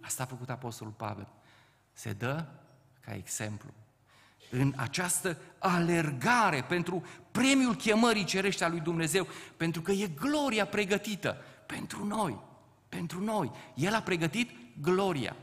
Asta 0.00 0.22
a 0.22 0.26
făcut 0.26 0.50
Apostolul 0.50 0.92
Pavel. 0.92 1.28
Se 1.92 2.12
dă 2.12 2.46
ca 3.00 3.14
exemplu. 3.14 3.70
În 4.50 4.72
această 4.76 5.38
alergare 5.58 6.62
pentru 6.62 7.04
premiul 7.36 7.74
chemării 7.74 8.24
cerește 8.24 8.64
a 8.64 8.68
lui 8.68 8.80
Dumnezeu, 8.80 9.26
pentru 9.56 9.82
că 9.82 9.92
e 9.92 10.06
gloria 10.06 10.66
pregătită 10.66 11.36
pentru 11.66 12.04
noi, 12.04 12.38
pentru 12.88 13.24
noi. 13.24 13.50
El 13.74 13.94
a 13.94 14.02
pregătit 14.02 14.50
gloria. 14.80 15.36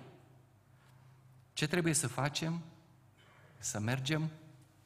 Ce 1.54 1.68
trebuie 1.68 1.94
să 1.94 2.08
facem? 2.08 2.62
Să 3.58 3.80
mergem 3.80 4.30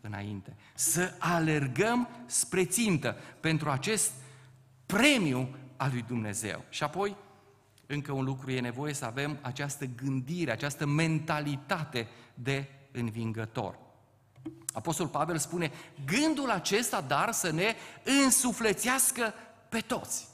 înainte. 0.02 0.56
Să 0.74 1.16
alergăm 1.20 2.10
spre 2.26 2.66
țintă 2.66 3.16
pentru 3.40 3.70
acest 3.70 4.12
premiu 4.86 5.56
al 5.78 5.90
lui 5.92 6.02
Dumnezeu. 6.02 6.64
Și 6.70 6.84
apoi, 6.84 7.16
încă 7.86 8.12
un 8.12 8.24
lucru, 8.24 8.52
e 8.52 8.60
nevoie 8.60 8.94
să 8.94 9.06
avem 9.06 9.38
această 9.42 9.86
gândire, 9.86 10.52
această 10.52 10.86
mentalitate 10.86 12.08
de 12.34 12.70
învingător. 12.92 13.86
Apostol 14.74 15.08
Pavel 15.08 15.38
spune, 15.38 15.72
gândul 16.06 16.50
acesta, 16.50 17.02
dar 17.02 17.32
să 17.32 17.52
ne 17.52 17.76
însuflețească 18.24 19.34
pe 19.70 19.80
toți. 19.80 20.28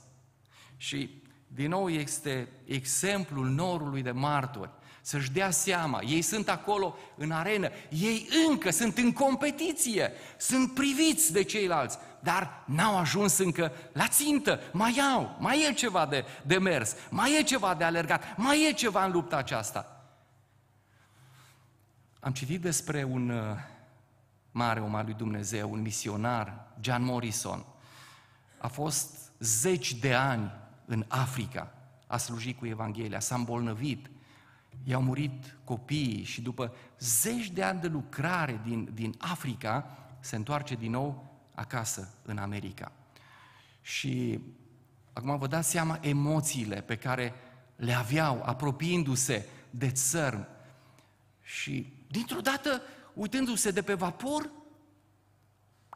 Și, 0.78 1.22
din 1.48 1.70
nou, 1.70 1.90
este 1.90 2.50
exemplul 2.66 3.50
norului 3.50 4.02
de 4.02 4.12
martori 4.12 4.72
să-și 5.06 5.32
dea 5.32 5.52
seama, 5.52 6.02
ei 6.02 6.22
sunt 6.22 6.50
acolo 6.50 6.96
în 7.18 7.32
arenă, 7.32 7.70
ei 7.90 8.28
încă 8.50 8.70
sunt 8.70 8.98
în 8.98 9.14
competiție, 9.14 10.12
sunt 10.38 10.74
priviți 10.74 11.32
de 11.32 11.44
ceilalți, 11.44 11.98
dar 12.20 12.64
n-au 12.66 12.98
ajuns 12.98 13.38
încă 13.38 13.72
la 13.92 14.08
țintă, 14.08 14.60
mai 14.72 15.00
au, 15.14 15.38
mai 15.40 15.68
e 15.70 15.74
ceva 15.74 16.06
de, 16.06 16.26
de 16.46 16.58
mers, 16.58 16.96
mai 17.10 17.38
e 17.40 17.44
ceva 17.44 17.76
de 17.76 17.84
alergat, 17.84 18.38
mai 18.38 18.68
e 18.70 18.74
ceva 18.74 19.06
în 19.06 19.12
lupta 19.12 19.36
aceasta. 19.36 20.06
Am 22.20 22.32
citit 22.32 22.62
despre 22.62 23.04
un 23.04 23.30
uh, 23.30 23.42
mare 24.54 24.80
om 24.80 24.96
al 24.96 25.06
lui 25.06 25.14
Dumnezeu, 25.14 25.72
un 25.72 25.82
misionar, 25.82 26.68
John 26.80 27.04
Morrison. 27.04 27.66
A 28.58 28.68
fost 28.68 29.32
zeci 29.40 29.94
de 29.94 30.14
ani 30.14 30.52
în 30.86 31.06
Africa, 31.08 31.74
a 32.08 32.18
slujit 32.18 32.58
cu 32.58 32.66
Evanghelia, 32.66 33.20
s-a 33.20 33.36
îmbolnăvit, 33.36 34.10
i-au 34.84 35.02
murit 35.02 35.58
copiii 35.64 36.24
și 36.24 36.42
după 36.42 36.74
zeci 37.00 37.50
de 37.50 37.64
ani 37.64 37.80
de 37.80 37.88
lucrare 37.88 38.62
din, 38.66 38.90
din 38.94 39.16
Africa, 39.18 39.98
se 40.20 40.36
întoarce 40.36 40.76
din 40.76 40.92
nou 40.92 41.34
acasă, 41.56 42.14
în 42.26 42.38
America. 42.38 42.92
Și 43.82 44.40
acum 45.14 45.38
vă 45.38 45.48
dați 45.48 45.70
seama 45.70 45.98
emoțiile 46.02 46.82
pe 46.82 46.96
care 46.96 47.34
le 47.76 47.94
aveau 47.94 48.42
apropiindu-se 48.46 49.48
de 49.70 49.92
țărm. 49.92 50.48
Și 51.42 51.94
dintr-o 52.08 52.42
dată, 52.42 52.82
uitându-se 53.14 53.72
de 53.72 53.82
pe 53.82 53.94
vapor, 53.94 54.50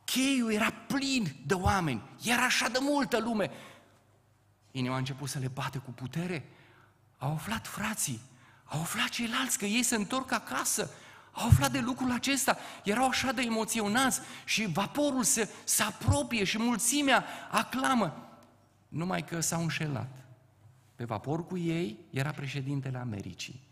cheiul 0.04 0.52
era 0.52 0.74
plin 0.88 1.36
de 1.46 1.54
oameni, 1.54 2.02
era 2.24 2.44
așa 2.44 2.70
de 2.70 2.78
multă 2.82 3.20
lume. 3.20 3.52
Inima 4.72 4.96
a 4.96 4.98
început 4.98 5.30
să 5.30 5.40
le 5.40 5.48
bate 5.48 5.78
cu 5.78 5.92
putere. 5.92 6.50
Au 7.18 7.34
aflat 7.34 7.68
frații 7.68 8.22
au 8.68 8.80
aflat 8.80 9.10
ceilalți 9.10 9.58
că 9.58 9.66
ei 9.66 9.84
se 9.84 9.96
întorc 9.96 10.32
acasă. 10.32 10.90
Au 11.32 11.48
aflat 11.48 11.72
de 11.72 11.80
lucrul 11.80 12.12
acesta. 12.12 12.58
Erau 12.84 13.08
așa 13.08 13.32
de 13.32 13.42
emoționați 13.42 14.20
și 14.46 14.66
vaporul 14.66 15.24
se, 15.24 15.50
se 15.64 15.84
apropie 15.84 16.44
și 16.44 16.58
mulțimea 16.58 17.26
aclamă. 17.52 18.30
Numai 18.88 19.24
că 19.24 19.40
s-au 19.40 19.62
înșelat. 19.62 20.26
Pe 20.96 21.04
vapor 21.04 21.46
cu 21.46 21.58
ei 21.58 21.98
era 22.10 22.32
președintele 22.32 22.98
Americii. 22.98 23.64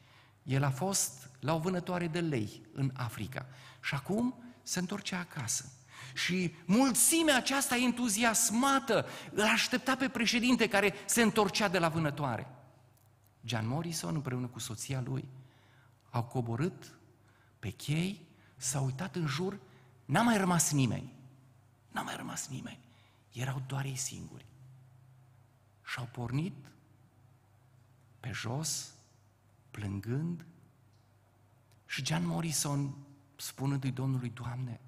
El 0.43 0.64
a 0.64 0.70
fost 0.70 1.30
la 1.46 1.54
o 1.54 1.60
vânătoare 1.60 2.08
de 2.08 2.20
lei 2.20 2.62
în 2.74 2.91
Africa 2.93 3.46
și 3.82 3.96
acum 3.96 4.43
se 4.64 4.80
întorcea 4.80 5.20
acasă. 5.20 5.72
Și 6.14 6.56
mulțimea 6.66 7.36
aceasta 7.36 7.76
entuziasmată 7.76 9.06
îl 9.32 9.43
aștepta 9.43 9.96
pe 9.96 10.10
președinte 10.10 10.68
care 10.68 10.93
se 11.06 11.22
întorcea 11.22 11.68
de 11.68 11.80
la 11.80 11.89
vânătoare. 11.89 12.48
John 13.43 13.68
Morrison 13.68 14.16
împreună 14.16 14.48
cu 14.48 14.60
soția 14.60 15.02
lui 15.06 15.28
au 16.10 16.24
coborât 16.24 16.98
pe 17.60 17.70
chei, 17.70 18.28
s-au 18.56 18.86
uitat 18.86 19.16
în 19.16 19.28
jur, 19.28 19.60
n-a 20.06 20.22
mai 20.22 20.38
rămas 20.38 20.72
nimeni. 20.72 21.14
N-a 21.91 22.02
mai 22.02 22.16
rămas 22.16 22.48
nimeni. 22.48 22.80
Erau 23.32 23.62
doar 23.68 23.86
ei 23.86 23.96
singuri. 23.96 24.46
și 25.88 26.00
au 26.00 26.08
pornit 26.12 26.56
pe 28.20 28.32
jos, 28.32 28.93
plângând, 29.72 30.46
și 31.96 32.06
John 32.06 32.26
Morrison 32.26 32.96
spunându-i 33.36 33.91
Domnului, 33.91 34.30
Doamne, 34.30 34.80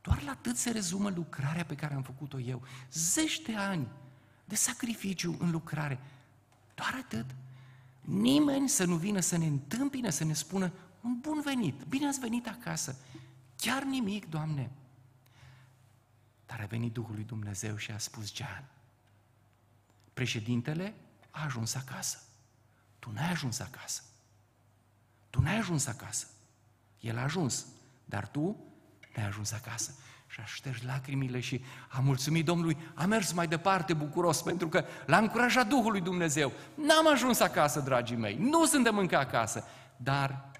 doar 0.00 0.22
la 0.22 0.30
atât 0.30 0.56
se 0.56 0.70
rezumă 0.70 1.10
lucrarea 1.10 1.64
pe 1.64 1.74
care 1.74 1.94
am 1.94 2.02
făcut-o 2.02 2.40
eu. 2.40 2.62
Zeci 2.92 3.40
de 3.40 3.56
ani 3.56 3.88
de 4.44 4.54
sacrificiu 4.54 5.36
în 5.38 5.50
lucrare. 5.50 6.00
Doar 6.74 6.94
atât. 7.04 7.26
Nimeni 8.00 8.68
să 8.68 8.84
nu 8.84 8.96
vină 8.96 9.20
să 9.20 9.36
ne 9.36 9.46
întâmpine, 9.46 10.10
să 10.10 10.24
ne 10.24 10.32
spună 10.32 10.72
un 11.00 11.18
bun 11.20 11.40
venit, 11.40 11.82
bine 11.82 12.06
ați 12.06 12.20
venit 12.20 12.46
acasă. 12.46 12.96
Chiar 13.56 13.82
nimic, 13.82 14.28
Doamne. 14.28 14.70
Dar 16.46 16.60
a 16.60 16.66
venit 16.66 16.92
Duhul 16.92 17.14
lui 17.14 17.24
Dumnezeu 17.24 17.76
și 17.76 17.90
a 17.90 17.98
spus, 17.98 18.34
Jean, 18.34 18.64
președintele 20.14 20.94
a 21.30 21.44
ajuns 21.44 21.74
acasă. 21.74 22.18
Tu 22.98 23.10
n-ai 23.10 23.30
ajuns 23.30 23.58
acasă. 23.58 24.02
Tu 25.34 25.40
n-ai 25.40 25.58
ajuns 25.58 25.86
acasă. 25.86 26.26
El 27.00 27.18
a 27.18 27.22
ajuns, 27.22 27.66
dar 28.04 28.28
tu 28.28 28.56
n-ai 29.16 29.26
ajuns 29.26 29.52
acasă. 29.52 29.94
Și 30.26 30.40
a 30.40 30.44
șters 30.44 30.82
lacrimile 30.82 31.40
și 31.40 31.64
a 31.88 32.00
mulțumit 32.00 32.44
Domnului, 32.44 32.76
a 32.94 33.04
mers 33.04 33.32
mai 33.32 33.46
departe 33.46 33.94
bucuros, 33.94 34.42
pentru 34.42 34.68
că 34.68 34.84
l-a 35.06 35.18
încurajat 35.18 35.68
Duhul 35.68 35.90
lui 35.90 36.00
Dumnezeu. 36.00 36.52
N-am 36.74 37.08
ajuns 37.12 37.40
acasă, 37.40 37.80
dragii 37.80 38.16
mei, 38.16 38.36
nu 38.36 38.66
suntem 38.66 38.98
încă 38.98 39.18
acasă, 39.18 39.64
dar 39.96 40.50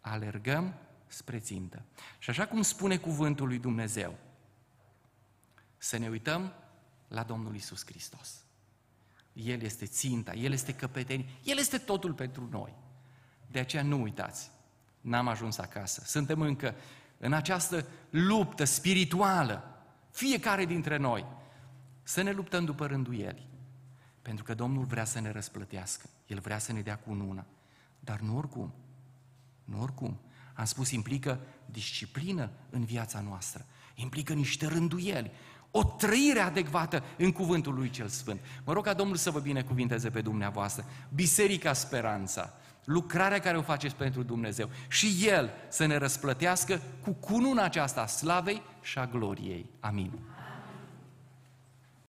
alergăm 0.00 0.74
spre 1.06 1.38
țintă. 1.38 1.82
Și 2.18 2.30
așa 2.30 2.46
cum 2.46 2.62
spune 2.62 2.96
cuvântul 2.96 3.46
lui 3.46 3.58
Dumnezeu, 3.58 4.18
să 5.76 5.98
ne 5.98 6.08
uităm 6.08 6.52
la 7.08 7.22
Domnul 7.22 7.54
Isus 7.54 7.84
Hristos. 7.84 8.44
El 9.32 9.60
este 9.62 9.86
ținta, 9.86 10.32
El 10.32 10.52
este 10.52 10.74
căpetenie, 10.74 11.26
El 11.42 11.58
este 11.58 11.78
totul 11.78 12.12
pentru 12.12 12.48
noi. 12.50 12.84
De 13.46 13.58
aceea 13.58 13.82
nu 13.82 14.02
uitați, 14.02 14.50
n-am 15.00 15.28
ajuns 15.28 15.58
acasă. 15.58 16.02
Suntem 16.04 16.40
încă 16.40 16.74
în 17.18 17.32
această 17.32 17.86
luptă 18.10 18.64
spirituală, 18.64 19.80
fiecare 20.10 20.64
dintre 20.64 20.96
noi, 20.96 21.26
să 22.02 22.22
ne 22.22 22.30
luptăm 22.30 22.64
după 22.64 22.86
rânduieli. 22.86 23.46
Pentru 24.22 24.44
că 24.44 24.54
Domnul 24.54 24.84
vrea 24.84 25.04
să 25.04 25.20
ne 25.20 25.30
răsplătească. 25.30 26.08
El 26.26 26.38
vrea 26.38 26.58
să 26.58 26.72
ne 26.72 26.80
dea 26.80 26.96
cu 26.96 27.10
una. 27.28 27.46
Dar 28.00 28.20
nu 28.20 28.36
oricum. 28.36 28.74
Nu 29.64 29.80
oricum. 29.82 30.20
Am 30.54 30.64
spus, 30.64 30.90
implică 30.90 31.40
disciplină 31.66 32.50
în 32.70 32.84
viața 32.84 33.20
noastră. 33.20 33.66
Implică 33.94 34.32
niște 34.32 34.66
rânduieli. 34.66 35.30
O 35.70 35.84
trăire 35.84 36.40
adecvată 36.40 37.04
în 37.18 37.32
cuvântul 37.32 37.74
lui 37.74 37.90
cel 37.90 38.08
Sfânt. 38.08 38.40
Mă 38.64 38.72
rog 38.72 38.84
ca 38.84 38.94
Domnul 38.94 39.16
să 39.16 39.30
vă 39.30 39.40
binecuvinteze 39.40 40.10
pe 40.10 40.20
dumneavoastră. 40.20 40.84
Biserica 41.14 41.72
Speranța 41.72 42.52
lucrarea 42.86 43.38
care 43.38 43.56
o 43.56 43.62
faceți 43.62 43.94
pentru 43.94 44.22
Dumnezeu 44.22 44.70
și 44.88 45.26
El 45.26 45.50
să 45.68 45.86
ne 45.86 45.96
răsplătească 45.96 46.80
cu 47.02 47.12
cununa 47.12 47.64
aceasta 47.64 48.00
a 48.00 48.06
slavei 48.06 48.62
și 48.82 48.98
a 48.98 49.06
gloriei. 49.06 49.66
Amin. 49.80 50.12